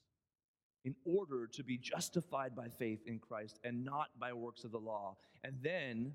in 0.86 0.96
order 1.06 1.46
to 1.48 1.64
be 1.64 1.78
justified 1.78 2.56
by 2.56 2.70
faith 2.70 3.02
in 3.06 3.20
Christ 3.20 3.60
and 3.66 3.84
not 3.84 4.08
by 4.18 4.32
works 4.32 4.64
of 4.64 4.72
the 4.72 4.80
law. 4.80 5.18
And 5.44 5.58
then 5.62 6.14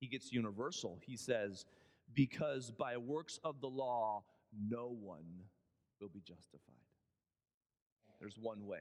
he 0.00 0.06
gets 0.06 0.32
universal. 0.32 0.98
He 1.04 1.16
says, 1.16 1.66
because 2.14 2.70
by 2.70 2.96
works 2.96 3.38
of 3.44 3.60
the 3.60 3.68
law, 3.68 4.24
no 4.58 4.96
one 4.98 5.44
will 6.00 6.08
be 6.08 6.20
justified. 6.20 6.74
There's 8.18 8.38
one 8.38 8.66
way. 8.66 8.80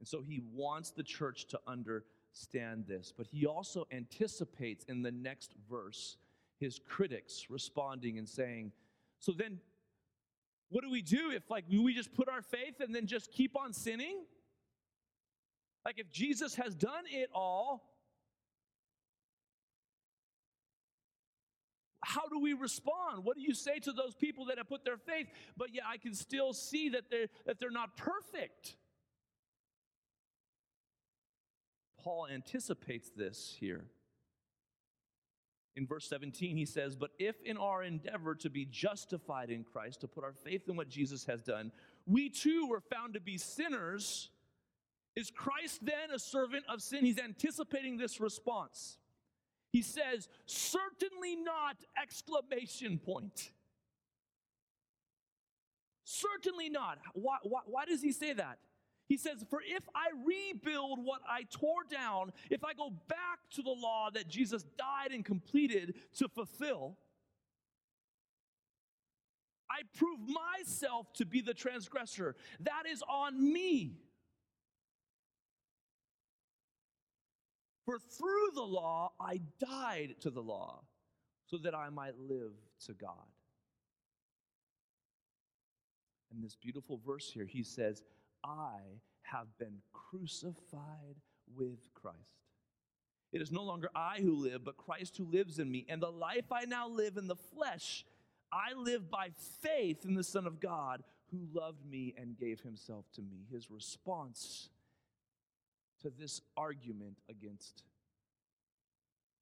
And 0.00 0.08
so 0.08 0.20
he 0.20 0.42
wants 0.52 0.90
the 0.90 1.04
church 1.04 1.46
to 1.48 1.60
understand 1.66 2.84
this, 2.88 3.12
but 3.16 3.26
he 3.26 3.46
also 3.46 3.86
anticipates 3.92 4.84
in 4.88 5.02
the 5.02 5.12
next 5.12 5.54
verse 5.70 6.16
his 6.58 6.80
critics 6.86 7.46
responding 7.48 8.18
and 8.18 8.28
saying, 8.28 8.72
So 9.18 9.32
then, 9.32 9.60
what 10.68 10.82
do 10.82 10.90
we 10.90 11.02
do 11.02 11.30
if, 11.30 11.50
like, 11.50 11.64
we 11.70 11.94
just 11.94 12.14
put 12.14 12.28
our 12.28 12.42
faith 12.42 12.80
and 12.80 12.94
then 12.94 13.06
just 13.06 13.30
keep 13.32 13.56
on 13.56 13.72
sinning? 13.72 14.24
Like, 15.84 15.98
if 15.98 16.10
Jesus 16.10 16.56
has 16.56 16.74
done 16.74 17.04
it 17.08 17.30
all, 17.32 17.96
how 22.04 22.28
do 22.28 22.38
we 22.40 22.54
respond? 22.54 23.24
What 23.24 23.36
do 23.36 23.42
you 23.42 23.54
say 23.54 23.78
to 23.80 23.92
those 23.92 24.14
people 24.14 24.46
that 24.46 24.58
have 24.58 24.68
put 24.68 24.84
their 24.84 24.96
faith, 24.96 25.26
but 25.56 25.74
yet 25.74 25.84
I 25.88 25.96
can 25.96 26.14
still 26.14 26.52
see 26.52 26.88
that 26.90 27.10
they're, 27.10 27.26
that 27.46 27.58
they're 27.58 27.70
not 27.70 27.96
perfect? 27.96 28.76
Paul 32.02 32.28
anticipates 32.32 33.10
this 33.10 33.56
here. 33.58 33.86
In 35.76 35.86
verse 35.86 36.08
17, 36.08 36.56
he 36.56 36.64
says, 36.64 36.96
But 36.96 37.10
if 37.18 37.36
in 37.44 37.58
our 37.58 37.82
endeavor 37.82 38.34
to 38.36 38.48
be 38.48 38.64
justified 38.64 39.50
in 39.50 39.62
Christ, 39.62 40.00
to 40.00 40.08
put 40.08 40.24
our 40.24 40.32
faith 40.32 40.68
in 40.68 40.76
what 40.76 40.88
Jesus 40.88 41.24
has 41.26 41.42
done, 41.42 41.70
we 42.06 42.30
too 42.30 42.66
were 42.68 42.80
found 42.80 43.14
to 43.14 43.20
be 43.20 43.36
sinners, 43.36 44.30
is 45.14 45.30
Christ 45.30 45.84
then 45.84 46.10
a 46.14 46.18
servant 46.18 46.64
of 46.68 46.80
sin? 46.80 47.04
He's 47.04 47.18
anticipating 47.18 47.98
this 47.98 48.20
response. 48.20 48.96
He 49.70 49.82
says, 49.82 50.28
Certainly 50.46 51.36
not! 51.36 51.76
Exclamation 52.02 52.98
point. 52.98 53.50
Certainly 56.04 56.70
not. 56.70 56.98
Why, 57.12 57.36
why, 57.42 57.60
why 57.66 57.84
does 57.84 58.00
he 58.00 58.12
say 58.12 58.32
that? 58.32 58.58
He 59.08 59.16
says, 59.16 59.44
For 59.48 59.60
if 59.64 59.84
I 59.94 60.08
rebuild 60.24 61.04
what 61.04 61.20
I 61.28 61.44
tore 61.50 61.84
down, 61.88 62.32
if 62.50 62.64
I 62.64 62.74
go 62.74 62.90
back 63.08 63.38
to 63.52 63.62
the 63.62 63.70
law 63.70 64.10
that 64.12 64.28
Jesus 64.28 64.64
died 64.76 65.12
and 65.12 65.24
completed 65.24 65.94
to 66.16 66.28
fulfill, 66.28 66.96
I 69.70 69.82
prove 69.96 70.18
myself 70.20 71.12
to 71.14 71.24
be 71.24 71.40
the 71.40 71.54
transgressor. 71.54 72.34
That 72.60 72.84
is 72.90 73.02
on 73.08 73.52
me. 73.52 74.00
For 77.84 77.98
through 77.98 78.50
the 78.54 78.62
law 78.62 79.12
I 79.20 79.40
died 79.60 80.16
to 80.20 80.30
the 80.30 80.42
law, 80.42 80.82
so 81.44 81.58
that 81.58 81.74
I 81.74 81.88
might 81.90 82.18
live 82.18 82.52
to 82.86 82.92
God. 82.92 83.12
In 86.34 86.42
this 86.42 86.56
beautiful 86.56 87.00
verse 87.06 87.30
here, 87.30 87.44
he 87.44 87.62
says, 87.62 88.02
I 88.44 88.78
have 89.22 89.46
been 89.58 89.78
crucified 89.92 91.16
with 91.56 91.92
Christ. 91.94 92.16
It 93.32 93.42
is 93.42 93.52
no 93.52 93.62
longer 93.62 93.90
I 93.94 94.18
who 94.20 94.34
live, 94.34 94.64
but 94.64 94.76
Christ 94.76 95.16
who 95.16 95.24
lives 95.24 95.58
in 95.58 95.70
me. 95.70 95.84
And 95.88 96.00
the 96.00 96.10
life 96.10 96.52
I 96.52 96.64
now 96.64 96.88
live 96.88 97.16
in 97.16 97.26
the 97.26 97.36
flesh, 97.36 98.04
I 98.52 98.72
live 98.74 99.10
by 99.10 99.30
faith 99.60 100.04
in 100.04 100.14
the 100.14 100.24
Son 100.24 100.46
of 100.46 100.60
God 100.60 101.02
who 101.30 101.40
loved 101.52 101.84
me 101.84 102.14
and 102.16 102.38
gave 102.38 102.60
himself 102.60 103.04
to 103.14 103.22
me. 103.22 103.46
His 103.50 103.70
response 103.70 104.70
to 106.02 106.10
this 106.10 106.40
argument 106.56 107.18
against 107.28 107.82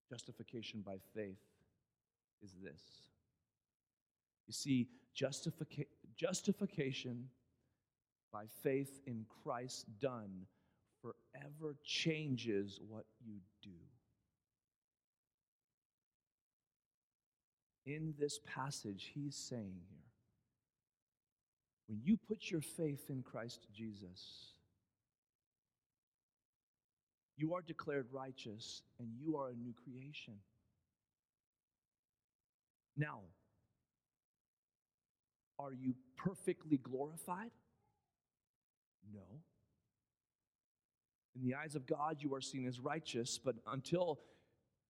justification 0.09 0.83
by 0.85 0.97
faith 1.15 1.39
is 2.43 2.55
this. 2.63 2.81
You 4.47 4.53
see, 4.53 4.89
justifica- 5.17 5.87
justification 6.17 7.29
by 8.35 8.47
faith 8.65 9.01
in 9.07 9.25
Christ 9.45 9.87
done 10.01 10.47
forever 11.01 11.77
changes 11.85 12.81
what 12.89 13.05
you 13.25 13.37
do. 13.63 13.71
In 17.87 18.13
this 18.19 18.41
passage, 18.45 19.13
he's 19.15 19.37
saying 19.37 19.77
here 19.89 19.99
when 21.87 22.01
you 22.03 22.17
put 22.29 22.51
your 22.51 22.63
faith 22.63 23.05
in 23.09 23.23
Christ 23.23 23.69
Jesus, 23.73 24.55
you 27.37 27.55
are 27.55 27.63
declared 27.63 28.07
righteous 28.11 28.83
and 28.99 29.09
you 29.21 29.37
are 29.37 29.51
a 29.51 29.55
new 29.55 29.75
creation. 29.85 30.35
Now, 32.97 33.21
are 35.59 35.73
you 35.73 35.95
perfectly 36.17 36.79
glorified? 36.79 37.51
No. 39.13 39.41
In 41.37 41.43
the 41.43 41.55
eyes 41.55 41.75
of 41.75 41.87
God, 41.87 42.17
you 42.21 42.35
are 42.35 42.41
seen 42.41 42.67
as 42.67 42.81
righteous, 42.81 43.39
but 43.39 43.57
until 43.67 44.21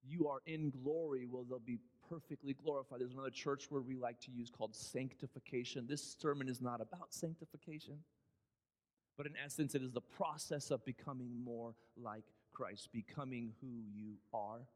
you 0.07 0.29
are 0.29 0.41
in 0.47 0.71
glory, 0.71 1.27
will 1.27 1.45
they 1.45 1.57
be 1.65 1.79
perfectly 2.09 2.55
glorified. 2.55 3.01
There's 3.01 3.15
another 3.15 3.31
church 3.31 3.67
where 3.71 3.81
we 3.81 3.97
like 3.97 4.21
to 4.21 4.31
use 4.31 4.51
called 4.51 4.75
sanctification. 4.75 5.87
This 5.89 6.17
sermon 6.21 6.49
is 6.49 6.61
not 6.61 6.81
about 6.81 7.15
sanctification, 7.15 7.99
but 9.17 9.27
in 9.27 9.33
essence, 9.43 9.75
it 9.75 9.83
is 9.83 9.93
the 9.93 10.01
process 10.01 10.71
of 10.71 10.85
becoming 10.85 11.43
more 11.43 11.75
like 11.97 12.25
Christ, 12.53 12.91
becoming 12.93 13.53
who 13.61 13.83
you 13.95 14.15
are. 14.33 14.67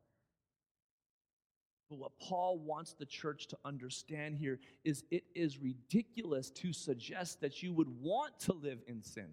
But 1.88 1.98
what 1.98 2.12
Paul 2.20 2.59
wants 2.59 2.92
the 2.92 3.07
church 3.07 3.46
to 3.48 3.59
understand 3.64 4.37
here 4.37 4.59
is 4.85 5.05
it 5.11 5.24
is 5.35 5.59
ridiculous 5.59 6.51
to 6.51 6.72
suggest 6.72 7.40
that 7.40 7.62
you 7.62 7.72
would 7.72 7.88
want 7.88 8.38
to 8.40 8.53
live 8.53 8.81
in 8.87 9.03
sin. 9.03 9.29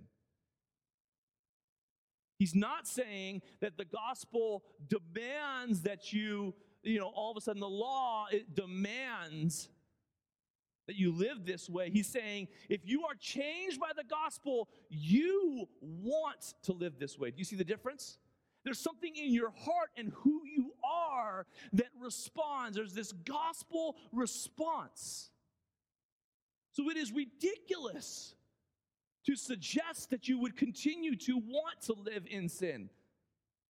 He's 2.39 2.55
not 2.55 2.87
saying 2.87 3.41
that 3.61 3.77
the 3.77 3.85
gospel 3.85 4.63
demands 4.87 5.81
that 5.81 6.11
you, 6.11 6.53
you 6.83 6.99
know, 6.99 7.11
all 7.13 7.31
of 7.31 7.37
a 7.37 7.41
sudden 7.41 7.61
the 7.61 7.69
law 7.69 8.27
it 8.31 8.55
demands 8.55 9.69
that 10.87 10.95
you 10.95 11.11
live 11.11 11.45
this 11.45 11.69
way. 11.69 11.89
He's 11.89 12.07
saying 12.07 12.47
if 12.69 12.81
you 12.83 13.05
are 13.05 13.15
changed 13.19 13.79
by 13.79 13.91
the 13.95 14.03
gospel, 14.03 14.69
you 14.89 15.65
want 15.81 16.53
to 16.63 16.73
live 16.73 16.99
this 16.99 17.17
way. 17.17 17.31
Do 17.31 17.37
you 17.37 17.45
see 17.45 17.55
the 17.55 17.63
difference? 17.63 18.17
There's 18.63 18.79
something 18.79 19.15
in 19.15 19.31
your 19.31 19.51
heart 19.51 19.91
and 19.95 20.11
who 20.15 20.41
you 20.43 20.73
that 21.73 21.89
responds. 21.99 22.77
There's 22.77 22.93
this 22.93 23.11
gospel 23.11 23.95
response. 24.11 25.29
So 26.71 26.89
it 26.89 26.97
is 26.97 27.11
ridiculous 27.11 28.35
to 29.25 29.35
suggest 29.35 30.09
that 30.11 30.27
you 30.27 30.39
would 30.39 30.55
continue 30.55 31.15
to 31.15 31.37
want 31.37 31.81
to 31.83 31.93
live 31.93 32.25
in 32.29 32.49
sin, 32.49 32.89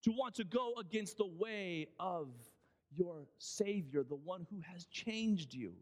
to 0.04 0.12
want 0.12 0.36
to 0.36 0.44
go 0.44 0.74
against 0.80 1.18
the 1.18 1.26
way 1.26 1.88
of 2.00 2.28
your 2.96 3.28
Savior, 3.38 4.04
the 4.04 4.16
one 4.16 4.46
who 4.50 4.62
has 4.74 4.86
changed 4.86 5.54
you. 5.54 5.74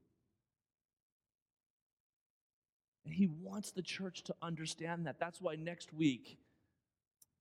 And 3.06 3.14
He 3.14 3.28
wants 3.28 3.72
the 3.72 3.82
church 3.82 4.24
to 4.24 4.36
understand 4.42 5.08
that. 5.08 5.20
That's 5.20 5.42
why 5.42 5.56
next 5.56 5.94
week, 5.94 6.38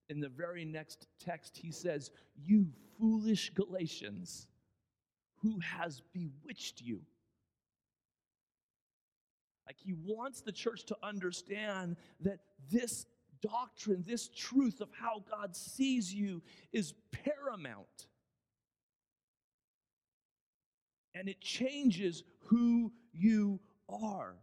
in 0.08 0.20
the 0.20 0.28
very 0.28 0.64
next 0.64 1.06
text, 1.18 1.56
he 1.56 1.70
says, 1.70 2.10
You 2.36 2.66
foolish 2.98 3.50
Galatians, 3.54 4.46
who 5.42 5.58
has 5.60 6.02
bewitched 6.12 6.80
you? 6.80 7.00
Like 9.66 9.76
he 9.78 9.94
wants 10.04 10.40
the 10.40 10.52
church 10.52 10.84
to 10.86 10.96
understand 11.02 11.96
that 12.20 12.40
this 12.70 13.06
doctrine, 13.40 14.04
this 14.06 14.28
truth 14.28 14.80
of 14.80 14.88
how 14.92 15.24
God 15.30 15.56
sees 15.56 16.12
you 16.12 16.42
is 16.72 16.94
paramount. 17.10 18.08
And 21.14 21.28
it 21.28 21.40
changes 21.40 22.22
who 22.46 22.92
you 23.12 23.60
are. 23.88 24.34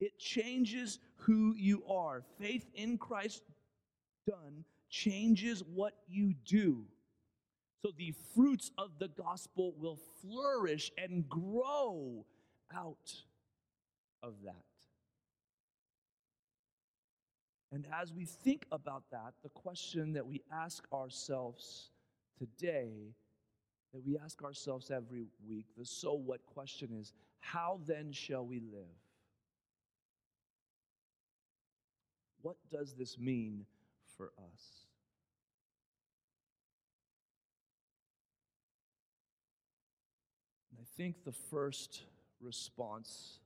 It 0.00 0.18
changes 0.18 0.98
who 1.16 1.54
you 1.54 1.84
are. 1.88 2.22
Faith 2.38 2.66
in 2.74 2.98
Christ 2.98 3.42
done 4.26 4.64
changes 4.90 5.62
what 5.62 5.94
you 6.08 6.34
do. 6.44 6.84
So 7.82 7.92
the 7.96 8.14
fruits 8.34 8.70
of 8.78 8.98
the 8.98 9.08
gospel 9.08 9.74
will 9.78 9.98
flourish 10.22 10.90
and 10.98 11.28
grow 11.28 12.24
out 12.74 13.14
of 14.22 14.34
that. 14.44 14.54
And 17.72 17.86
as 17.92 18.12
we 18.12 18.24
think 18.24 18.64
about 18.72 19.04
that, 19.12 19.34
the 19.42 19.50
question 19.50 20.12
that 20.14 20.26
we 20.26 20.42
ask 20.52 20.84
ourselves 20.92 21.90
today, 22.38 22.90
that 23.92 24.04
we 24.04 24.16
ask 24.18 24.42
ourselves 24.42 24.90
every 24.90 25.26
week, 25.46 25.66
the 25.76 25.84
so 25.84 26.14
what 26.14 26.44
question 26.46 26.90
is 26.98 27.12
how 27.40 27.80
then 27.86 28.12
shall 28.12 28.46
we 28.46 28.60
live? 28.60 28.96
What 32.42 32.56
does 32.70 32.94
this 32.94 33.18
mean 33.18 33.66
for 34.16 34.32
us. 34.38 34.86
And 40.70 40.80
I 40.80 40.86
think 40.96 41.24
the 41.24 41.32
first 41.32 42.02
response, 42.40 43.40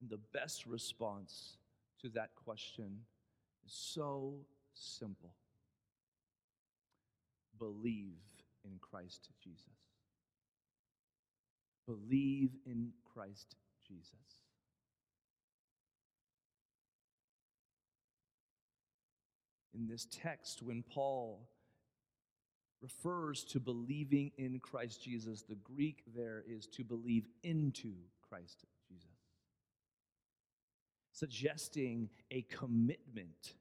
and 0.00 0.10
the 0.10 0.20
best 0.32 0.66
response 0.66 1.56
to 2.00 2.08
that 2.10 2.30
question 2.34 3.00
is 3.64 3.72
so 3.72 4.34
simple 4.74 5.34
believe 7.62 8.18
in 8.64 8.72
Christ 8.80 9.28
Jesus. 9.40 9.62
Believe 11.86 12.50
in 12.66 12.90
Christ 13.14 13.54
Jesus. 13.86 14.41
In 19.74 19.86
this 19.86 20.06
text, 20.10 20.62
when 20.62 20.82
Paul 20.82 21.48
refers 22.82 23.44
to 23.44 23.60
believing 23.60 24.32
in 24.36 24.58
Christ 24.58 25.02
Jesus, 25.02 25.42
the 25.42 25.54
Greek 25.54 26.02
there 26.14 26.44
is 26.46 26.66
to 26.68 26.84
believe 26.84 27.26
into 27.42 27.92
Christ 28.28 28.64
Jesus, 28.88 29.08
suggesting 31.12 32.10
a 32.30 32.42
commitment 32.42 33.54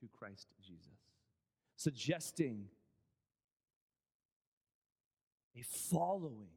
to 0.00 0.08
Christ 0.08 0.48
Jesus, 0.64 0.94
suggesting 1.76 2.66
a 5.56 5.62
following, 5.62 6.48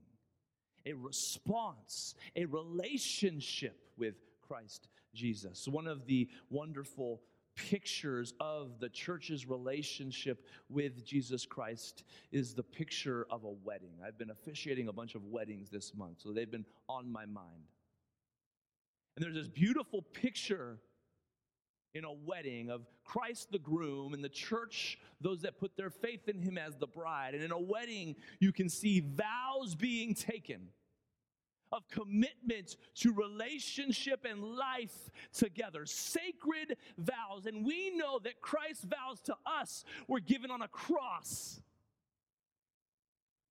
a 0.85 0.93
response, 0.93 2.15
a 2.35 2.45
relationship 2.45 3.89
with 3.97 4.15
Christ 4.47 4.87
Jesus. 5.13 5.67
One 5.67 5.87
of 5.87 6.05
the 6.05 6.29
wonderful 6.49 7.21
pictures 7.55 8.33
of 8.39 8.79
the 8.79 8.89
church's 8.89 9.47
relationship 9.47 10.45
with 10.69 11.05
Jesus 11.05 11.45
Christ 11.45 12.03
is 12.31 12.53
the 12.53 12.63
picture 12.63 13.25
of 13.29 13.43
a 13.43 13.51
wedding. 13.63 13.97
I've 14.05 14.17
been 14.17 14.31
officiating 14.31 14.87
a 14.87 14.93
bunch 14.93 15.15
of 15.15 15.25
weddings 15.25 15.69
this 15.69 15.93
month, 15.95 16.17
so 16.21 16.31
they've 16.31 16.49
been 16.49 16.65
on 16.89 17.11
my 17.11 17.25
mind. 17.25 17.69
And 19.15 19.23
there's 19.23 19.35
this 19.35 19.47
beautiful 19.47 20.01
picture 20.01 20.77
in 21.93 22.03
a 22.03 22.11
wedding 22.11 22.69
of 22.69 22.81
Christ 23.05 23.51
the 23.51 23.59
groom 23.59 24.13
and 24.13 24.23
the 24.23 24.29
church, 24.29 24.99
those 25.21 25.41
that 25.41 25.57
put 25.57 25.77
their 25.77 25.89
faith 25.89 26.27
in 26.27 26.41
him 26.41 26.57
as 26.57 26.75
the 26.75 26.87
bride. 26.87 27.33
And 27.33 27.43
in 27.43 27.51
a 27.51 27.59
wedding, 27.59 28.15
you 28.39 28.51
can 28.51 28.67
see 28.67 28.99
vows 28.99 29.75
being 29.75 30.13
taken 30.13 30.67
of 31.71 31.87
commitment 31.89 32.77
to 32.95 33.13
relationship 33.13 34.25
and 34.29 34.43
life 34.43 35.09
together, 35.33 35.85
sacred 35.85 36.77
vows. 36.97 37.45
And 37.45 37.65
we 37.65 37.91
know 37.95 38.19
that 38.19 38.41
Christ's 38.41 38.85
vows 38.85 39.19
to 39.25 39.35
us 39.45 39.83
were 40.07 40.19
given 40.19 40.51
on 40.51 40.61
a 40.61 40.67
cross. 40.67 41.59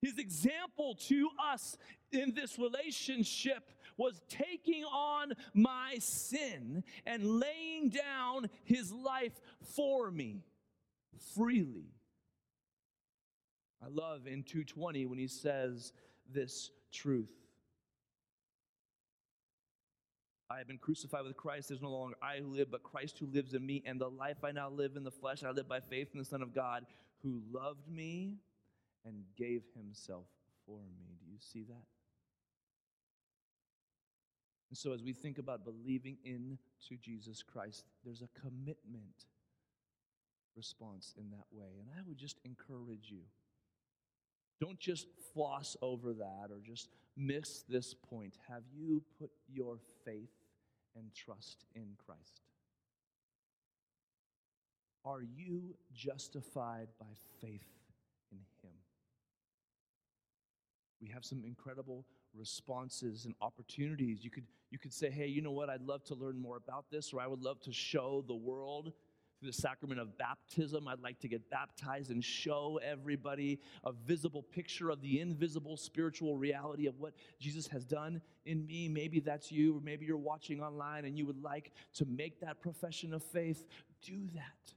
His 0.00 0.18
example 0.18 0.96
to 1.09 1.31
us 1.53 1.79
in 2.12 2.35
this 2.35 2.59
relationship 2.59 3.70
was 3.96 4.20
taking 4.29 4.85
on 4.85 5.33
my 5.55 5.96
sin 5.98 6.85
and 7.07 7.40
laying 7.40 7.88
down 7.88 8.50
his 8.64 8.92
life 8.92 9.40
for 9.74 10.11
me 10.11 10.44
freely. 11.35 11.94
I 13.83 13.88
love 13.88 14.27
in 14.27 14.42
220 14.42 15.07
when 15.07 15.18
he 15.18 15.29
says 15.29 15.92
this 16.31 16.70
truth. 16.92 17.43
I 20.54 20.58
have 20.58 20.68
been 20.68 20.78
crucified 20.78 21.24
with 21.24 21.36
Christ. 21.36 21.68
There's 21.68 21.82
no 21.82 21.90
longer 21.90 22.16
I 22.22 22.36
who 22.36 22.46
live, 22.54 22.70
but 22.70 22.84
Christ 22.84 23.18
who 23.18 23.26
lives 23.26 23.54
in 23.54 23.66
me. 23.66 23.82
And 23.84 24.00
the 24.00 24.08
life 24.08 24.44
I 24.44 24.52
now 24.52 24.70
live 24.70 24.94
in 24.96 25.02
the 25.02 25.10
flesh, 25.10 25.42
I 25.42 25.50
live 25.50 25.68
by 25.68 25.80
faith 25.80 26.08
in 26.12 26.18
the 26.18 26.24
Son 26.24 26.42
of 26.42 26.54
God 26.54 26.86
who 27.22 27.42
loved 27.52 27.88
me 27.88 28.34
and 29.04 29.24
gave 29.36 29.62
himself 29.76 30.26
for 30.64 30.78
me. 30.78 31.16
Do 31.18 31.26
you 31.30 31.38
see 31.40 31.64
that? 31.64 31.84
And 34.70 34.78
so, 34.78 34.92
as 34.92 35.02
we 35.02 35.12
think 35.12 35.38
about 35.38 35.64
believing 35.64 36.18
into 36.24 36.96
Jesus 37.02 37.42
Christ, 37.42 37.84
there's 38.04 38.22
a 38.22 38.40
commitment 38.40 39.26
response 40.56 41.14
in 41.18 41.30
that 41.30 41.46
way. 41.50 41.70
And 41.80 41.88
I 41.98 42.02
would 42.06 42.18
just 42.18 42.38
encourage 42.44 43.10
you 43.10 43.22
don't 44.60 44.78
just 44.78 45.08
floss 45.32 45.76
over 45.82 46.12
that 46.12 46.46
or 46.50 46.60
just 46.64 46.88
miss 47.16 47.64
this 47.68 47.92
point. 47.92 48.34
Have 48.48 48.62
you 48.74 49.02
put 49.18 49.30
your 49.52 49.78
faith 50.04 50.30
and 50.96 51.12
trust 51.14 51.64
in 51.74 51.96
Christ? 52.04 52.40
Are 55.04 55.22
you 55.22 55.74
justified 55.92 56.88
by 56.98 57.07
faith 57.40 57.68
in 58.33 58.38
Him? 58.62 58.72
We 61.00 61.09
have 61.09 61.24
some 61.24 61.44
incredible 61.44 62.07
responses 62.35 63.26
and 63.26 63.35
opportunities. 63.40 64.24
You 64.24 64.30
could, 64.30 64.46
you 64.70 64.78
could 64.78 64.92
say, 64.92 65.11
hey, 65.11 65.26
you 65.26 65.42
know 65.42 65.50
what? 65.50 65.68
I'd 65.68 65.83
love 65.83 66.04
to 66.04 66.14
learn 66.14 66.40
more 66.40 66.57
about 66.57 66.87
this, 66.90 67.12
or 67.12 67.20
I 67.20 67.26
would 67.26 67.42
love 67.42 67.61
to 67.62 67.72
show 67.72 68.24
the 68.26 68.35
world 68.35 68.92
the 69.44 69.52
sacrament 69.52 70.00
of 70.00 70.16
baptism. 70.18 70.88
I'd 70.88 71.00
like 71.00 71.18
to 71.20 71.28
get 71.28 71.50
baptized 71.50 72.11
and 72.11 72.22
show 72.22 72.80
everybody 72.83 73.61
a 73.85 73.92
visible 73.92 74.42
picture 74.42 74.90
of 74.90 75.00
the 75.00 75.20
invisible 75.20 75.76
spiritual 75.76 76.37
reality 76.37 76.87
of 76.87 76.98
what 76.98 77.14
Jesus 77.38 77.66
has 77.68 77.85
done 77.85 78.20
in 78.46 78.66
me. 78.66 78.88
Maybe 78.88 79.20
that's 79.20 79.52
you, 79.52 79.76
or 79.76 79.80
maybe 79.80 80.07
you're 80.07 80.16
watching 80.16 80.61
online 80.61 81.04
and 81.04 81.16
you 81.16 81.26
would 81.26 81.42
like 81.42 81.72
to 81.94 82.04
make 82.04 82.40
that 82.40 82.61
profession 82.61 83.14
of 83.14 83.22
faith. 83.22 83.64
Do 84.02 84.28
that. 84.35 84.74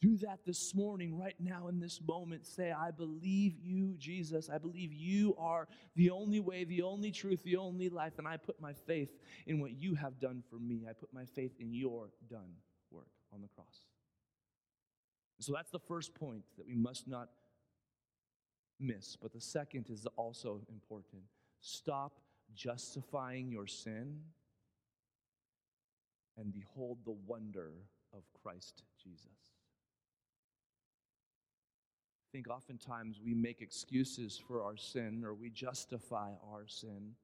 Do 0.00 0.16
that 0.18 0.40
this 0.46 0.74
morning, 0.74 1.18
right 1.18 1.34
now, 1.40 1.66
in 1.66 1.80
this 1.80 2.00
moment. 2.06 2.46
Say, 2.46 2.70
I 2.70 2.92
believe 2.92 3.56
you, 3.60 3.96
Jesus. 3.98 4.48
I 4.48 4.58
believe 4.58 4.92
you 4.92 5.34
are 5.38 5.66
the 5.96 6.10
only 6.10 6.38
way, 6.38 6.62
the 6.64 6.82
only 6.82 7.10
truth, 7.10 7.42
the 7.42 7.56
only 7.56 7.88
life. 7.88 8.12
And 8.18 8.28
I 8.28 8.36
put 8.36 8.60
my 8.60 8.72
faith 8.72 9.10
in 9.46 9.60
what 9.60 9.72
you 9.72 9.96
have 9.96 10.20
done 10.20 10.44
for 10.48 10.56
me. 10.56 10.86
I 10.88 10.92
put 10.92 11.12
my 11.12 11.24
faith 11.24 11.52
in 11.58 11.74
your 11.74 12.10
done 12.30 12.52
work 12.92 13.08
on 13.32 13.40
the 13.40 13.48
cross. 13.48 13.82
So 15.40 15.52
that's 15.52 15.70
the 15.70 15.80
first 15.80 16.14
point 16.14 16.44
that 16.56 16.66
we 16.66 16.76
must 16.76 17.08
not 17.08 17.28
miss. 18.78 19.16
But 19.16 19.32
the 19.32 19.40
second 19.40 19.86
is 19.90 20.06
also 20.16 20.60
important. 20.70 21.22
Stop 21.60 22.20
justifying 22.54 23.50
your 23.50 23.66
sin 23.66 24.20
and 26.36 26.52
behold 26.52 26.98
the 27.04 27.16
wonder 27.26 27.72
of 28.12 28.22
Christ 28.42 28.84
Jesus. 29.02 29.57
Think 32.38 32.50
oftentimes 32.50 33.18
we 33.20 33.34
make 33.34 33.62
excuses 33.62 34.40
for 34.46 34.62
our 34.62 34.76
sin 34.76 35.24
or 35.26 35.34
we 35.34 35.50
justify 35.50 36.30
our 36.52 36.68
sin. 36.68 37.16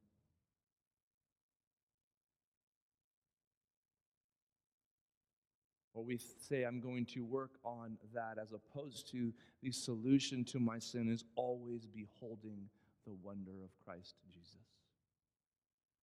Or 5.93 6.03
we 6.03 6.17
say, 6.17 6.63
I'm 6.63 6.81
going 6.81 7.05
to 7.13 7.21
work 7.21 7.51
on 7.63 7.97
that, 8.13 8.37
as 8.41 8.51
opposed 8.51 9.09
to 9.11 9.31
the 9.63 9.71
solution 9.71 10.43
to 10.43 10.59
my 10.59 10.79
sin 10.79 11.09
is 11.09 11.23
always 11.37 11.85
beholding 11.85 12.67
the 13.07 13.13
wonder 13.23 13.63
of 13.63 13.69
Christ 13.85 14.15
Jesus. 14.33 14.57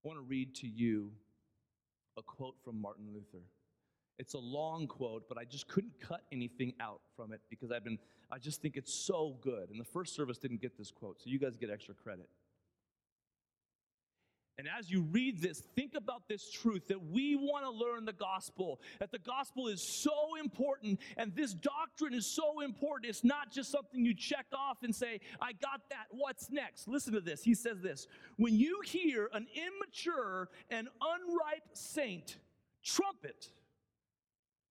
I 0.02 0.08
want 0.08 0.20
to 0.20 0.24
read 0.24 0.54
to 0.54 0.66
you 0.66 1.12
a 2.16 2.22
quote 2.22 2.56
from 2.64 2.80
Martin 2.80 3.08
Luther. 3.12 3.44
It's 4.18 4.34
a 4.34 4.38
long 4.38 4.86
quote, 4.86 5.28
but 5.28 5.38
I 5.38 5.44
just 5.44 5.68
couldn't 5.68 5.98
cut 6.00 6.22
anything 6.30 6.74
out 6.80 7.00
from 7.16 7.32
it 7.32 7.40
because 7.50 7.72
I've 7.72 7.84
been, 7.84 7.98
I 8.30 8.38
just 8.38 8.62
think 8.62 8.76
it's 8.76 8.92
so 9.06 9.36
good. 9.40 9.70
And 9.70 9.80
the 9.80 9.84
first 9.84 10.14
service 10.14 10.38
didn't 10.38 10.60
get 10.60 10.76
this 10.78 10.90
quote, 10.90 11.20
so 11.20 11.30
you 11.30 11.38
guys 11.38 11.56
get 11.56 11.70
extra 11.70 11.94
credit. 11.94 12.28
And 14.58 14.68
as 14.78 14.90
you 14.90 15.02
read 15.02 15.40
this, 15.40 15.60
think 15.74 15.94
about 15.96 16.28
this 16.28 16.50
truth 16.50 16.88
that 16.88 17.10
we 17.10 17.36
want 17.36 17.64
to 17.64 17.70
learn 17.70 18.04
the 18.04 18.12
gospel, 18.12 18.80
that 19.00 19.10
the 19.10 19.18
gospel 19.18 19.68
is 19.68 19.82
so 19.82 20.36
important, 20.40 21.00
and 21.16 21.34
this 21.34 21.54
doctrine 21.54 22.12
is 22.12 22.26
so 22.26 22.60
important. 22.60 23.08
It's 23.08 23.24
not 23.24 23.50
just 23.50 23.72
something 23.72 24.04
you 24.04 24.14
check 24.14 24.46
off 24.52 24.82
and 24.82 24.94
say, 24.94 25.20
I 25.40 25.52
got 25.52 25.80
that, 25.88 26.06
what's 26.10 26.50
next? 26.50 26.86
Listen 26.86 27.14
to 27.14 27.20
this. 27.20 27.42
He 27.42 27.54
says 27.54 27.80
this 27.80 28.06
When 28.36 28.54
you 28.54 28.82
hear 28.84 29.30
an 29.32 29.46
immature 29.54 30.50
and 30.68 30.86
unripe 31.00 31.70
saint 31.72 32.36
trumpet, 32.84 33.48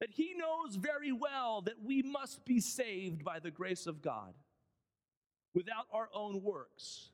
that 0.01 0.09
he 0.09 0.33
knows 0.35 0.75
very 0.75 1.11
well 1.11 1.61
that 1.61 1.81
we 1.81 2.01
must 2.01 2.43
be 2.43 2.59
saved 2.59 3.23
by 3.23 3.39
the 3.39 3.51
grace 3.51 3.85
of 3.85 4.01
God 4.01 4.33
without 5.53 5.85
our 5.93 6.09
own 6.13 6.41
works. 6.41 7.11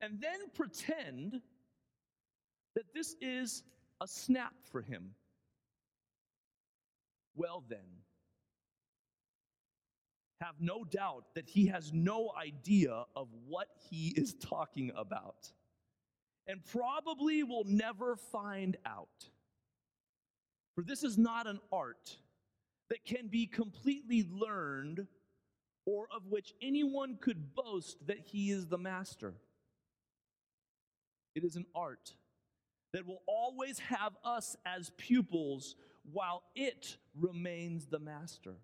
And 0.00 0.20
then 0.20 0.40
pretend 0.52 1.40
that 2.74 2.92
this 2.92 3.14
is 3.20 3.62
a 4.00 4.08
snap 4.08 4.52
for 4.72 4.82
him. 4.82 5.14
Well, 7.36 7.62
then, 7.68 7.78
have 10.40 10.56
no 10.58 10.82
doubt 10.82 11.26
that 11.36 11.48
he 11.48 11.66
has 11.68 11.92
no 11.92 12.32
idea 12.36 13.04
of 13.14 13.28
what 13.46 13.68
he 13.88 14.08
is 14.16 14.34
talking 14.34 14.90
about 14.96 15.52
and 16.48 16.64
probably 16.64 17.44
will 17.44 17.64
never 17.64 18.16
find 18.16 18.76
out. 18.84 19.30
For 20.74 20.82
this 20.82 21.04
is 21.04 21.18
not 21.18 21.46
an 21.46 21.60
art 21.70 22.16
that 22.88 23.04
can 23.04 23.28
be 23.28 23.46
completely 23.46 24.26
learned 24.30 25.06
or 25.84 26.06
of 26.14 26.26
which 26.28 26.54
anyone 26.62 27.18
could 27.20 27.54
boast 27.54 28.06
that 28.06 28.18
he 28.18 28.50
is 28.50 28.66
the 28.66 28.78
master. 28.78 29.34
It 31.34 31.44
is 31.44 31.56
an 31.56 31.66
art 31.74 32.14
that 32.92 33.06
will 33.06 33.22
always 33.26 33.78
have 33.78 34.12
us 34.24 34.56
as 34.66 34.90
pupils 34.96 35.76
while 36.10 36.42
it 36.54 36.96
remains 37.18 37.86
the 37.86 37.98
master. 37.98 38.54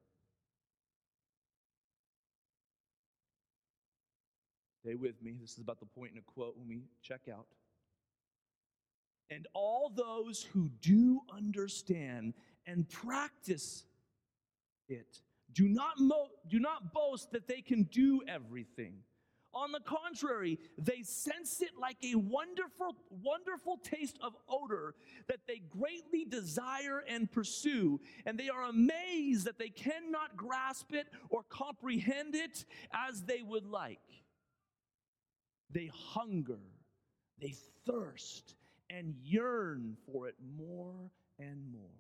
Stay 4.84 4.94
with 4.94 5.20
me. 5.22 5.34
This 5.40 5.52
is 5.52 5.58
about 5.58 5.80
the 5.80 5.86
point 5.86 6.12
in 6.12 6.18
a 6.18 6.22
quote 6.22 6.56
when 6.56 6.68
we 6.68 6.80
check 7.02 7.22
out. 7.32 7.46
And 9.30 9.46
all 9.52 9.92
those 9.94 10.46
who 10.52 10.70
do 10.80 11.20
understand 11.34 12.34
and 12.66 12.88
practice 12.88 13.84
it 14.88 15.20
do 15.52 15.68
not, 15.68 15.98
mo- 15.98 16.30
do 16.48 16.58
not 16.58 16.92
boast 16.92 17.32
that 17.32 17.46
they 17.48 17.60
can 17.60 17.84
do 17.84 18.22
everything. 18.28 18.94
On 19.54 19.72
the 19.72 19.80
contrary, 19.80 20.58
they 20.76 21.02
sense 21.02 21.62
it 21.62 21.70
like 21.80 21.96
a 22.04 22.14
wonderful, 22.14 22.94
wonderful 23.10 23.78
taste 23.78 24.18
of 24.22 24.34
odor 24.48 24.94
that 25.26 25.40
they 25.48 25.62
greatly 25.70 26.24
desire 26.24 27.02
and 27.08 27.30
pursue, 27.32 27.98
and 28.26 28.38
they 28.38 28.50
are 28.50 28.64
amazed 28.64 29.46
that 29.46 29.58
they 29.58 29.70
cannot 29.70 30.36
grasp 30.36 30.92
it 30.92 31.06
or 31.30 31.42
comprehend 31.48 32.34
it 32.34 32.66
as 32.92 33.22
they 33.22 33.42
would 33.42 33.66
like. 33.66 33.98
They 35.70 35.90
hunger, 35.92 36.60
they 37.40 37.54
thirst, 37.86 38.54
and 38.90 39.14
yearn 39.22 39.96
for 40.07 40.29
it 40.29 40.37
more 40.57 41.11
and 41.38 41.70
more 41.70 41.98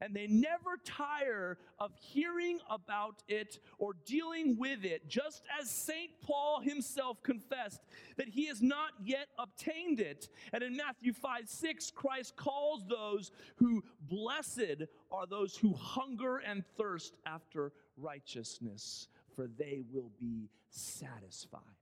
and 0.00 0.14
they 0.14 0.26
never 0.26 0.78
tire 0.84 1.58
of 1.78 1.92
hearing 1.96 2.60
about 2.70 3.22
it 3.28 3.58
or 3.78 3.94
dealing 4.06 4.56
with 4.56 4.84
it, 4.84 5.08
just 5.08 5.42
as 5.60 5.70
St. 5.70 6.10
Paul 6.22 6.60
himself 6.60 7.22
confessed 7.22 7.80
that 8.16 8.28
he 8.28 8.46
has 8.46 8.62
not 8.62 8.92
yet 9.02 9.28
obtained 9.38 10.00
it. 10.00 10.28
And 10.52 10.62
in 10.62 10.76
Matthew 10.76 11.12
5 11.12 11.48
6, 11.48 11.90
Christ 11.90 12.36
calls 12.36 12.84
those 12.88 13.32
who 13.56 13.82
blessed 14.02 14.84
are 15.10 15.26
those 15.26 15.56
who 15.56 15.72
hunger 15.72 16.38
and 16.38 16.64
thirst 16.76 17.16
after 17.26 17.72
righteousness, 17.96 19.08
for 19.34 19.46
they 19.46 19.82
will 19.92 20.12
be 20.20 20.48
satisfied. 20.70 21.77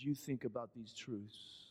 You 0.00 0.14
think 0.14 0.44
about 0.44 0.70
these 0.74 0.92
truths, 0.92 1.68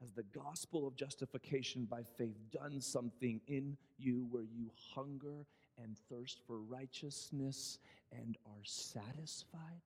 has 0.00 0.12
the 0.12 0.24
gospel 0.24 0.86
of 0.86 0.96
justification 0.96 1.84
by 1.84 2.02
faith 2.18 2.36
done 2.50 2.80
something 2.80 3.40
in 3.46 3.76
you 3.98 4.26
where 4.30 4.42
you 4.42 4.70
hunger 4.94 5.46
and 5.82 5.96
thirst 6.10 6.40
for 6.46 6.58
righteousness 6.58 7.78
and 8.10 8.36
are 8.46 8.64
satisfied? 8.64 9.80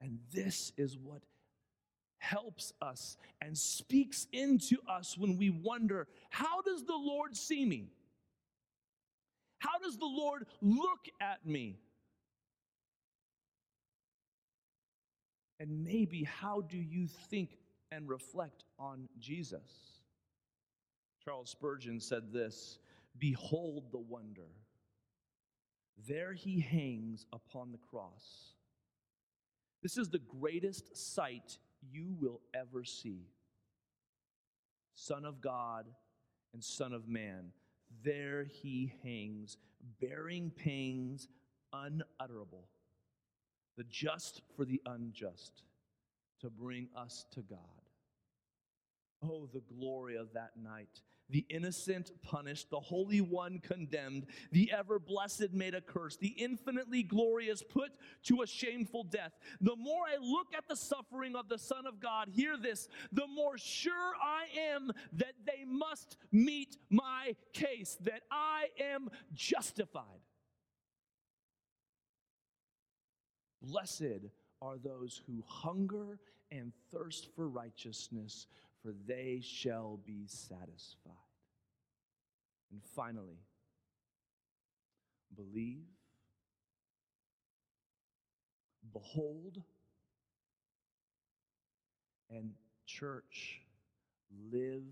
And 0.00 0.18
this 0.32 0.72
is 0.76 0.98
what 0.98 1.22
helps 2.18 2.72
us 2.82 3.16
and 3.40 3.56
speaks 3.56 4.26
into 4.32 4.76
us 4.88 5.16
when 5.16 5.36
we 5.36 5.50
wonder 5.50 6.08
how 6.30 6.60
does 6.62 6.84
the 6.84 6.96
Lord 6.96 7.36
see 7.36 7.64
me? 7.64 7.92
How 9.66 9.78
does 9.78 9.96
the 9.96 10.06
Lord 10.06 10.46
look 10.60 11.08
at 11.20 11.44
me? 11.44 11.78
And 15.58 15.84
maybe 15.84 16.24
how 16.24 16.60
do 16.60 16.76
you 16.76 17.08
think 17.30 17.58
and 17.90 18.08
reflect 18.08 18.64
on 18.78 19.08
Jesus? 19.18 19.96
Charles 21.24 21.50
Spurgeon 21.50 21.98
said 21.98 22.32
this 22.32 22.78
Behold 23.18 23.90
the 23.90 23.98
wonder. 23.98 24.50
There 26.06 26.34
he 26.34 26.60
hangs 26.60 27.26
upon 27.32 27.72
the 27.72 27.78
cross. 27.78 28.52
This 29.82 29.96
is 29.96 30.10
the 30.10 30.18
greatest 30.18 30.94
sight 30.96 31.58
you 31.90 32.14
will 32.20 32.40
ever 32.54 32.84
see. 32.84 33.30
Son 34.94 35.24
of 35.24 35.40
God 35.40 35.86
and 36.52 36.62
Son 36.62 36.92
of 36.92 37.08
Man, 37.08 37.52
there 38.04 38.44
he 38.44 38.92
hangs, 39.02 39.56
bearing 40.00 40.50
pains 40.50 41.28
unutterable 41.72 42.68
the 43.76 43.84
just 43.84 44.40
for 44.56 44.64
the 44.64 44.80
unjust, 44.86 45.62
to 46.40 46.50
bring 46.50 46.88
us 46.96 47.26
to 47.32 47.40
God. 47.42 47.58
Oh, 49.22 49.48
the 49.52 49.62
glory 49.74 50.16
of 50.16 50.32
that 50.34 50.52
night. 50.62 51.00
The 51.28 51.44
innocent 51.48 52.12
punished, 52.22 52.70
the 52.70 52.78
Holy 52.78 53.20
One 53.20 53.58
condemned, 53.58 54.26
the 54.52 54.70
ever 54.72 55.00
blessed 55.00 55.52
made 55.52 55.74
a 55.74 55.80
curse, 55.80 56.16
the 56.16 56.28
infinitely 56.28 57.02
glorious 57.02 57.62
put 57.62 57.90
to 58.24 58.42
a 58.42 58.46
shameful 58.46 59.02
death. 59.02 59.32
The 59.60 59.74
more 59.74 60.04
I 60.06 60.18
look 60.20 60.48
at 60.56 60.68
the 60.68 60.76
suffering 60.76 61.34
of 61.34 61.48
the 61.48 61.58
Son 61.58 61.84
of 61.86 61.98
God, 61.98 62.28
hear 62.32 62.56
this, 62.56 62.88
the 63.10 63.26
more 63.26 63.58
sure 63.58 64.12
I 64.22 64.44
am 64.74 64.92
that 65.14 65.34
they 65.44 65.64
must 65.66 66.16
meet 66.30 66.76
my 66.90 67.34
case, 67.52 67.96
that 68.02 68.22
I 68.30 68.66
am 68.80 69.08
justified. 69.32 70.04
Blessed 73.62 74.30
are 74.62 74.78
those 74.78 75.20
who 75.26 75.42
hunger 75.44 76.20
and 76.52 76.72
thirst 76.92 77.28
for 77.34 77.48
righteousness, 77.48 78.46
for 78.86 78.92
they 79.08 79.40
shall 79.42 79.98
be 80.06 80.26
satisfied. 80.28 81.12
And 82.70 82.80
finally, 82.94 83.40
believe, 85.34 85.88
behold, 88.92 89.60
and 92.30 92.52
church, 92.86 93.60
live 94.52 94.84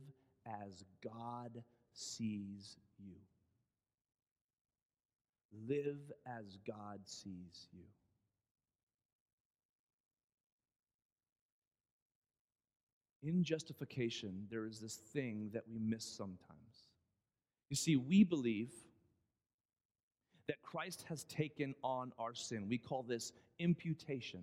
as 0.44 0.82
God 1.00 1.62
sees 1.92 2.76
you. 2.98 3.14
Live 5.68 6.10
as 6.26 6.58
God 6.66 6.98
sees 7.04 7.68
you. 7.72 7.84
In 13.24 13.42
justification, 13.42 14.46
there 14.50 14.66
is 14.66 14.78
this 14.80 14.96
thing 14.96 15.50
that 15.52 15.64
we 15.68 15.78
miss 15.78 16.04
sometimes. 16.04 16.88
You 17.70 17.76
see, 17.76 17.96
we 17.96 18.24
believe 18.24 18.70
that 20.46 20.62
Christ 20.62 21.04
has 21.08 21.24
taken 21.24 21.74
on 21.82 22.12
our 22.18 22.34
sin. 22.34 22.68
We 22.68 22.78
call 22.78 23.02
this 23.02 23.32
imputation 23.58 24.42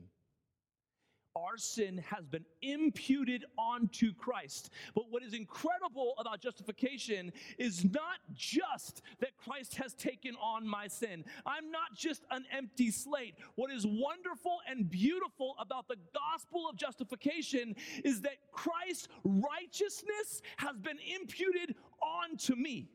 our 1.35 1.57
sin 1.57 2.03
has 2.09 2.25
been 2.25 2.45
imputed 2.61 3.45
onto 3.57 4.13
Christ. 4.13 4.71
But 4.95 5.05
what 5.09 5.23
is 5.23 5.33
incredible 5.33 6.13
about 6.17 6.41
justification 6.41 7.31
is 7.57 7.85
not 7.85 8.19
just 8.33 9.01
that 9.19 9.37
Christ 9.37 9.75
has 9.75 9.93
taken 9.93 10.35
on 10.35 10.67
my 10.67 10.87
sin. 10.87 11.23
I'm 11.45 11.71
not 11.71 11.95
just 11.95 12.23
an 12.31 12.45
empty 12.51 12.91
slate. 12.91 13.35
What 13.55 13.71
is 13.71 13.85
wonderful 13.85 14.57
and 14.67 14.89
beautiful 14.89 15.55
about 15.59 15.87
the 15.87 15.97
gospel 16.13 16.67
of 16.69 16.75
justification 16.75 17.75
is 18.03 18.21
that 18.21 18.37
Christ's 18.51 19.07
righteousness 19.23 20.41
has 20.57 20.77
been 20.77 20.97
imputed 21.19 21.75
onto 22.01 22.55
me. 22.55 22.89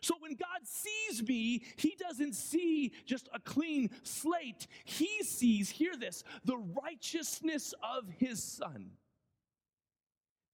So 0.00 0.14
when 0.20 0.34
God 0.34 0.60
sees 0.64 1.26
me, 1.26 1.62
He 1.76 1.96
doesn't 1.98 2.34
see 2.34 2.92
just 3.04 3.28
a 3.32 3.40
clean 3.40 3.90
slate. 4.02 4.66
He 4.84 5.22
sees, 5.22 5.70
hear 5.70 5.96
this, 5.96 6.24
the 6.44 6.58
righteousness 6.82 7.74
of 7.82 8.08
His 8.18 8.42
Son. 8.42 8.90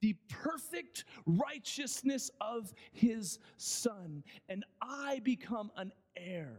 The 0.01 0.16
perfect 0.29 1.05
righteousness 1.27 2.31
of 2.41 2.73
His 2.93 3.39
Son. 3.57 4.25
And 4.49 4.64
I 4.81 5.21
become 5.23 5.71
an 5.77 5.93
heir, 6.16 6.59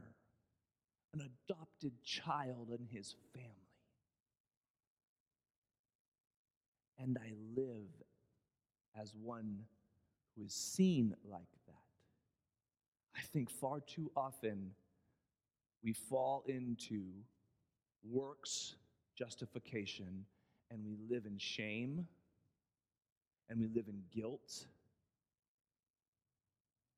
an 1.14 1.30
adopted 1.49 1.93
child 2.03 2.70
in 2.70 2.88
His 2.89 3.16
family. 3.34 3.49
And 6.97 7.18
I 7.22 7.34
live 7.60 7.89
as 8.99 9.14
one 9.14 9.66
who 10.36 10.45
is 10.45 10.53
seen 10.53 11.16
like 11.30 11.47
think 13.24 13.49
far 13.49 13.80
too 13.80 14.11
often 14.15 14.71
we 15.84 15.93
fall 15.93 16.43
into 16.47 17.03
works 18.09 18.76
justification 19.15 20.26
and 20.71 20.84
we 20.86 20.97
live 21.09 21.26
in 21.26 21.38
shame 21.38 22.07
and 23.49 23.59
we 23.59 23.67
live 23.67 23.88
in 23.88 24.01
guilt 24.13 24.65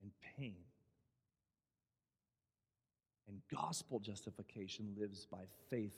and 0.02 0.12
pain. 0.38 0.56
And 3.28 3.42
gospel 3.52 4.00
justification 4.00 4.96
lives 4.98 5.26
by 5.26 5.46
faith 5.70 5.98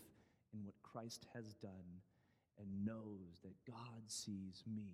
in 0.53 0.63
what 0.63 0.75
Christ 0.81 1.25
has 1.35 1.53
done 1.55 1.71
and 2.59 2.85
knows 2.85 3.41
that 3.43 3.53
God 3.67 4.01
sees 4.07 4.63
me 4.65 4.93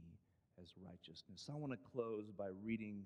as 0.62 0.74
righteousness. 0.84 1.50
I 1.52 1.56
want 1.56 1.72
to 1.72 1.80
close 1.92 2.32
by 2.38 2.48
reading 2.64 3.04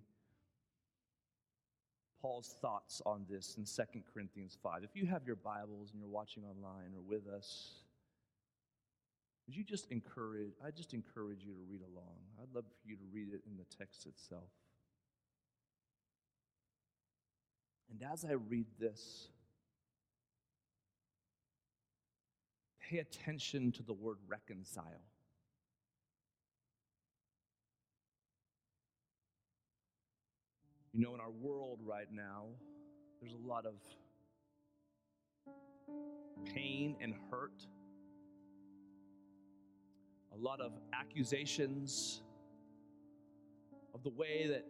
Paul's 2.21 2.55
thoughts 2.61 3.01
on 3.05 3.25
this 3.29 3.55
in 3.57 3.65
2 3.65 4.01
Corinthians 4.13 4.57
5. 4.61 4.83
If 4.83 4.95
you 4.95 5.05
have 5.05 5.25
your 5.25 5.35
Bibles 5.35 5.91
and 5.91 5.99
you're 5.99 6.09
watching 6.09 6.43
online 6.43 6.93
or 6.95 7.01
with 7.07 7.27
us, 7.27 7.83
would 9.45 9.55
you 9.55 9.63
just 9.63 9.91
encourage, 9.91 10.51
I 10.65 10.71
just 10.71 10.93
encourage 10.93 11.43
you 11.43 11.53
to 11.53 11.61
read 11.69 11.81
along. 11.81 12.15
I'd 12.41 12.53
love 12.53 12.65
for 12.65 12.89
you 12.89 12.95
to 12.95 13.03
read 13.13 13.29
it 13.33 13.41
in 13.47 13.57
the 13.57 13.65
text 13.77 14.05
itself. 14.05 14.49
And 17.89 18.03
as 18.11 18.25
I 18.25 18.33
read 18.33 18.65
this, 18.79 19.29
pay 22.89 22.97
attention 22.97 23.71
to 23.73 23.83
the 23.83 23.93
word 23.93 24.17
reconcile. 24.27 25.05
You 30.97 31.03
know, 31.03 31.13
in 31.13 31.21
our 31.21 31.29
world 31.29 31.79
right 31.85 32.11
now, 32.11 32.45
there's 33.21 33.33
a 33.33 33.47
lot 33.47 33.67
of 33.67 33.75
pain 36.43 36.95
and 36.99 37.13
hurt, 37.29 37.67
a 40.33 40.37
lot 40.37 40.59
of 40.59 40.71
accusations 40.99 42.23
of 43.93 44.01
the 44.01 44.09
way 44.09 44.47
that 44.47 44.65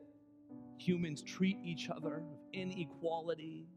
humans 0.78 1.22
treat 1.22 1.60
each 1.64 1.90
other, 1.90 2.16
of 2.16 2.40
inequality. 2.52 3.70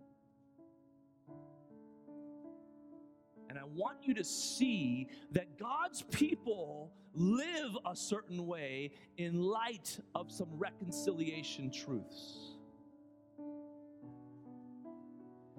And 3.51 3.59
I 3.59 3.65
want 3.65 4.07
you 4.07 4.15
to 4.15 4.23
see 4.23 5.09
that 5.33 5.59
God's 5.59 6.03
people 6.03 6.93
live 7.15 7.77
a 7.85 7.97
certain 7.97 8.47
way 8.47 8.93
in 9.17 9.43
light 9.43 9.99
of 10.15 10.31
some 10.31 10.47
reconciliation 10.53 11.69
truths. 11.73 12.59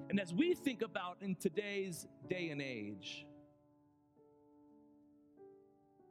And 0.10 0.22
as 0.22 0.34
we 0.34 0.54
think 0.54 0.82
about 0.84 1.18
in 1.20 1.36
today's 1.36 2.08
day 2.30 2.48
and 2.52 2.62
age, 2.62 3.28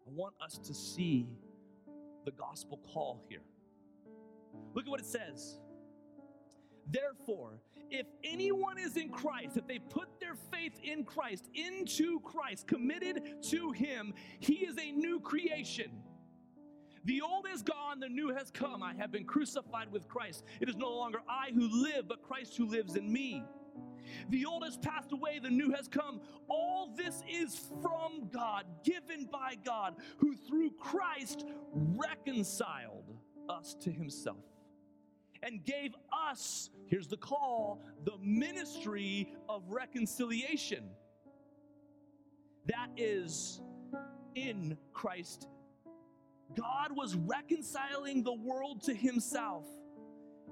I 0.06 0.10
want 0.12 0.34
us 0.44 0.58
to 0.58 0.74
see 0.74 1.30
the 2.26 2.32
gospel 2.32 2.78
call 2.92 3.24
here. 3.26 3.40
Look 4.74 4.84
at 4.84 4.90
what 4.90 5.00
it 5.00 5.06
says. 5.06 5.60
Therefore, 6.86 7.62
if 7.90 8.06
anyone 8.24 8.78
is 8.78 8.96
in 8.96 9.08
Christ, 9.08 9.56
if 9.56 9.66
they 9.66 9.78
put 9.78 10.20
their 10.20 10.34
faith 10.52 10.78
in 10.82 11.04
Christ, 11.04 11.48
into 11.54 12.20
Christ, 12.20 12.66
committed 12.66 13.42
to 13.50 13.72
Him, 13.72 14.14
He 14.38 14.54
is 14.54 14.76
a 14.78 14.92
new 14.92 15.20
creation. 15.20 15.90
The 17.04 17.22
old 17.22 17.46
is 17.52 17.62
gone, 17.62 17.98
the 17.98 18.08
new 18.08 18.28
has 18.34 18.50
come. 18.50 18.82
I 18.82 18.94
have 18.94 19.10
been 19.10 19.24
crucified 19.24 19.90
with 19.90 20.06
Christ. 20.06 20.44
It 20.60 20.68
is 20.68 20.76
no 20.76 20.90
longer 20.90 21.20
I 21.28 21.50
who 21.52 21.66
live, 21.82 22.08
but 22.08 22.22
Christ 22.22 22.56
who 22.56 22.66
lives 22.66 22.94
in 22.94 23.10
me. 23.10 23.42
The 24.28 24.44
old 24.44 24.64
has 24.64 24.76
passed 24.76 25.12
away, 25.12 25.38
the 25.38 25.50
new 25.50 25.72
has 25.72 25.88
come. 25.88 26.20
All 26.48 26.92
this 26.96 27.22
is 27.28 27.68
from 27.80 28.28
God, 28.32 28.64
given 28.84 29.28
by 29.30 29.54
God, 29.64 29.96
who 30.18 30.36
through 30.36 30.72
Christ 30.72 31.44
reconciled 31.72 33.16
us 33.48 33.74
to 33.80 33.90
himself 33.90 34.44
and 35.42 35.64
gave 35.64 35.94
us, 36.12 36.70
here's 36.86 37.08
the 37.08 37.16
call, 37.16 37.82
the 38.04 38.18
ministry 38.22 39.32
of 39.48 39.62
reconciliation. 39.68 40.90
That 42.66 42.88
is 42.96 43.60
in 44.34 44.76
Christ. 44.92 45.48
God 46.56 46.90
was 46.94 47.16
reconciling 47.16 48.22
the 48.22 48.34
world 48.34 48.82
to 48.84 48.94
himself 48.94 49.66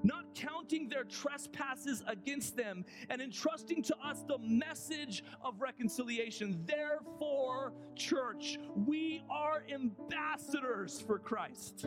not 0.03 0.35
counting 0.35 0.89
their 0.89 1.05
trespasses 1.05 2.03
against 2.07 2.57
them, 2.57 2.85
and 3.11 3.21
entrusting 3.21 3.83
to 3.83 3.97
us 4.05 4.25
the 4.29 4.39
message 4.39 5.25
of 5.43 5.61
reconciliation. 5.61 6.63
Therefore, 6.67 7.73
church, 7.95 8.59
we 8.87 9.23
are 9.31 9.65
ambassadors 9.73 11.01
for 11.01 11.19
Christ. 11.19 11.87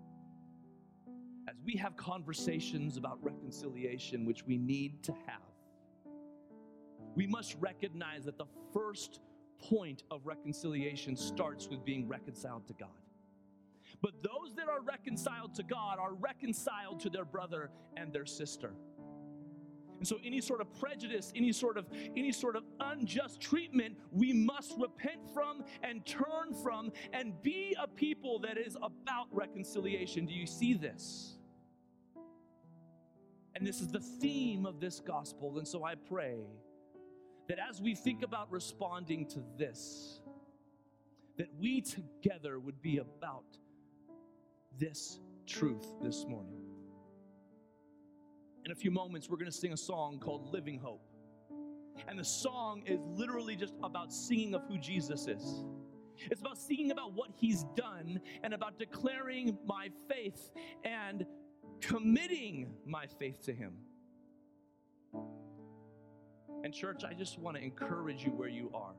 as 1.47 1.55
we 1.65 1.75
have 1.75 1.95
conversations 1.95 2.97
about 2.97 3.17
reconciliation, 3.23 4.25
which 4.25 4.45
we 4.45 4.57
need 4.57 5.03
to 5.03 5.13
have, 5.25 5.41
we 7.15 7.27
must 7.27 7.55
recognize 7.59 8.25
that 8.25 8.37
the 8.37 8.45
first 8.73 9.19
point 9.59 10.03
of 10.11 10.25
reconciliation 10.25 11.15
starts 11.15 11.67
with 11.67 11.83
being 11.83 12.07
reconciled 12.07 12.67
to 12.67 12.73
God. 12.73 12.89
But 14.01 14.23
those 14.23 14.55
that 14.55 14.69
are 14.69 14.81
reconciled 14.81 15.53
to 15.55 15.63
God 15.63 15.99
are 15.99 16.13
reconciled 16.13 16.99
to 17.01 17.09
their 17.09 17.25
brother 17.25 17.69
and 17.97 18.13
their 18.13 18.25
sister. 18.25 18.73
And 20.01 20.07
so 20.07 20.17
any 20.25 20.41
sort 20.41 20.61
of 20.61 20.79
prejudice, 20.79 21.31
any 21.35 21.51
sort 21.51 21.77
of 21.77 21.85
any 22.17 22.31
sort 22.31 22.55
of 22.55 22.63
unjust 22.79 23.39
treatment, 23.39 23.95
we 24.11 24.33
must 24.33 24.73
repent 24.79 25.29
from 25.31 25.63
and 25.83 26.03
turn 26.07 26.55
from 26.63 26.91
and 27.13 27.39
be 27.43 27.75
a 27.79 27.87
people 27.87 28.39
that 28.39 28.57
is 28.57 28.75
about 28.77 29.27
reconciliation. 29.29 30.25
Do 30.25 30.33
you 30.33 30.47
see 30.47 30.73
this? 30.73 31.37
And 33.53 33.67
this 33.67 33.79
is 33.79 33.89
the 33.89 33.99
theme 33.99 34.65
of 34.65 34.79
this 34.79 34.99
gospel. 34.99 35.59
And 35.59 35.67
so 35.67 35.83
I 35.83 35.93
pray 35.93 36.39
that 37.47 37.59
as 37.59 37.79
we 37.79 37.93
think 37.93 38.23
about 38.23 38.51
responding 38.51 39.27
to 39.27 39.43
this, 39.55 40.19
that 41.37 41.49
we 41.59 41.79
together 41.79 42.57
would 42.57 42.81
be 42.81 42.97
about 42.97 43.55
this 44.79 45.19
truth 45.45 45.85
this 46.01 46.25
morning. 46.25 46.60
In 48.65 48.71
a 48.71 48.75
few 48.75 48.91
moments, 48.91 49.29
we're 49.29 49.37
going 49.37 49.49
to 49.49 49.57
sing 49.57 49.73
a 49.73 49.77
song 49.77 50.19
called 50.19 50.51
Living 50.53 50.77
Hope. 50.77 51.01
And 52.07 52.17
the 52.17 52.23
song 52.23 52.83
is 52.85 52.99
literally 53.07 53.55
just 53.55 53.73
about 53.83 54.13
singing 54.13 54.53
of 54.53 54.63
who 54.67 54.77
Jesus 54.77 55.27
is. 55.27 55.63
It's 56.29 56.41
about 56.41 56.57
singing 56.57 56.91
about 56.91 57.13
what 57.13 57.29
he's 57.33 57.65
done 57.75 58.19
and 58.43 58.53
about 58.53 58.77
declaring 58.77 59.57
my 59.65 59.89
faith 60.07 60.51
and 60.83 61.25
committing 61.79 62.73
my 62.85 63.07
faith 63.07 63.43
to 63.45 63.53
him. 63.53 63.73
And, 66.63 66.71
church, 66.71 67.03
I 67.03 67.13
just 67.13 67.39
want 67.39 67.57
to 67.57 67.63
encourage 67.63 68.23
you 68.23 68.31
where 68.31 68.49
you 68.49 68.69
are 68.75 68.93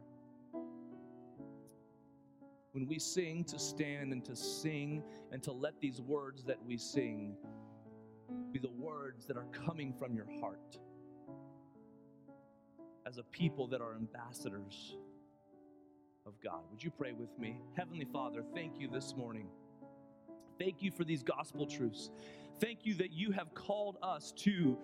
when 2.73 2.87
we 2.87 2.99
sing 2.99 3.45
to 3.45 3.59
stand 3.59 4.13
and 4.13 4.25
to 4.25 4.35
sing 4.35 5.03
and 5.31 5.43
to 5.43 5.53
let 5.53 5.79
these 5.81 6.01
words 6.01 6.43
that 6.45 6.59
we 6.67 6.77
sing 6.77 7.37
be 8.53 8.59
the 8.59 8.71
words 8.71 9.27
that 9.27 9.37
are 9.37 9.47
coming 9.67 9.93
from 9.93 10.15
your 10.15 10.27
heart 10.41 10.79
as 13.07 13.19
a 13.19 13.23
people 13.25 13.67
that 13.69 13.81
are 13.81 13.95
ambassadors 13.95 14.97
of 16.27 16.35
God. 16.43 16.61
Would 16.71 16.83
you 16.83 16.91
pray 16.91 17.13
with 17.13 17.37
me? 17.39 17.59
Heavenly 17.77 18.07
Father, 18.13 18.43
thank 18.55 18.79
you 18.79 18.89
this 18.89 19.15
morning. 19.17 19.49
Thank 20.59 20.83
you 20.83 20.91
for 20.91 21.05
these 21.05 21.23
gospel 21.23 21.67
truths. 21.67 22.11
Thank 22.61 22.87
you 22.87 22.95
that 22.95 23.13
you 23.13 23.33
have 23.33 23.55
called 23.55 23.99
us 24.03 24.33
to 24.39 24.79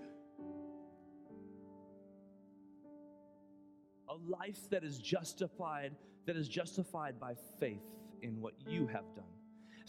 a 4.08 4.14
life 4.14 4.68
that 4.70 4.82
is 4.82 4.98
justified 4.98 5.94
that 6.26 6.36
is 6.36 6.46
justified 6.46 7.18
by 7.18 7.34
faith 7.58 7.80
in 8.20 8.38
what 8.40 8.52
you 8.66 8.86
have 8.86 9.04
done. 9.14 9.37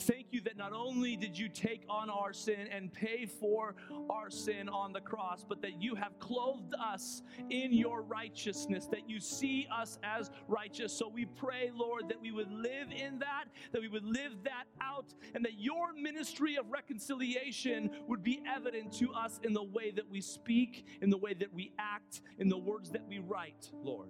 Thank 0.02 0.28
you 0.32 0.40
that 0.42 0.56
not 0.58 0.72
only 0.72 1.18
did 1.18 1.38
you 1.38 1.50
take 1.50 1.84
on 1.90 2.10
our 2.10 2.32
sin 2.32 2.68
and 2.72 2.92
pay 2.92 3.26
for 3.26 3.76
our 4.10 4.30
sin 4.30 4.70
on 4.70 4.94
the 4.94 5.02
cross, 5.02 5.46
but 5.48 5.62
that 5.62 5.82
you 5.82 5.94
have 5.96 6.18
clothed 6.20 6.74
us 6.74 7.22
in 7.50 7.74
your 7.74 8.02
righteousness, 8.02 8.88
that 8.88 9.10
you 9.10 9.20
see 9.20 9.68
us 9.72 10.00
as 10.04 10.32
righteous. 10.48 10.94
So 10.94 11.10
we 11.10 11.26
pray, 11.26 11.72
Lord, 11.76 12.08
that 12.08 12.22
we 12.22 12.32
would 12.32 12.50
live 12.50 12.92
in 12.96 13.20
that, 13.20 13.46
that 13.74 13.82
we 13.82 13.90
would 13.90 14.06
live 14.06 14.44
that 14.44 14.66
out, 14.82 15.14
and 15.36 15.44
that 15.44 15.60
your 15.60 15.94
ministry 15.94 16.56
of 16.56 16.72
reconciliation 16.72 17.90
would 18.08 18.24
be 18.24 18.42
evident 18.48 18.94
to 18.94 19.12
us 19.14 19.40
in 19.44 19.54
the 19.54 19.64
way 19.64 19.92
that 19.92 20.10
we 20.10 20.22
speak, 20.22 20.86
in 21.02 21.10
the 21.10 21.18
way 21.18 21.34
that 21.34 21.54
we 21.54 21.74
act, 21.78 22.22
in 22.38 22.48
the 22.48 22.58
words 22.58 22.90
that 22.92 23.06
we 23.08 23.20
write, 23.20 23.70
Lord. 23.84 24.10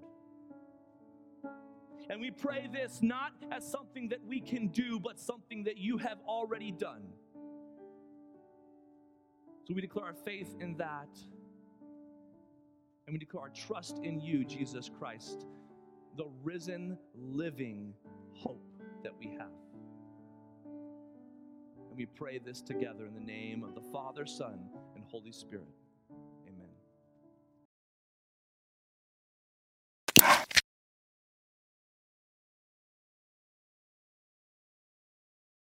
And 2.09 2.19
we 2.19 2.31
pray 2.31 2.67
this 2.71 2.99
not 3.01 3.33
as 3.51 3.69
something 3.69 4.09
that 4.09 4.19
we 4.25 4.41
can 4.41 4.67
do, 4.69 4.99
but 4.99 5.19
something 5.19 5.63
that 5.65 5.77
you 5.77 5.97
have 5.99 6.17
already 6.27 6.71
done. 6.71 7.03
So 9.67 9.75
we 9.75 9.81
declare 9.81 10.07
our 10.07 10.13
faith 10.13 10.55
in 10.59 10.75
that. 10.77 11.09
And 13.05 13.13
we 13.13 13.19
declare 13.19 13.43
our 13.43 13.49
trust 13.49 13.99
in 14.03 14.19
you, 14.19 14.43
Jesus 14.43 14.89
Christ, 14.89 15.45
the 16.17 16.25
risen, 16.43 16.97
living 17.15 17.93
hope 18.33 18.65
that 19.03 19.13
we 19.19 19.27
have. 19.37 19.51
And 21.89 21.95
we 21.95 22.07
pray 22.07 22.39
this 22.39 22.61
together 22.61 23.05
in 23.05 23.13
the 23.13 23.19
name 23.19 23.63
of 23.63 23.75
the 23.75 23.81
Father, 23.91 24.25
Son, 24.25 24.59
and 24.95 25.03
Holy 25.05 25.31
Spirit. 25.31 25.67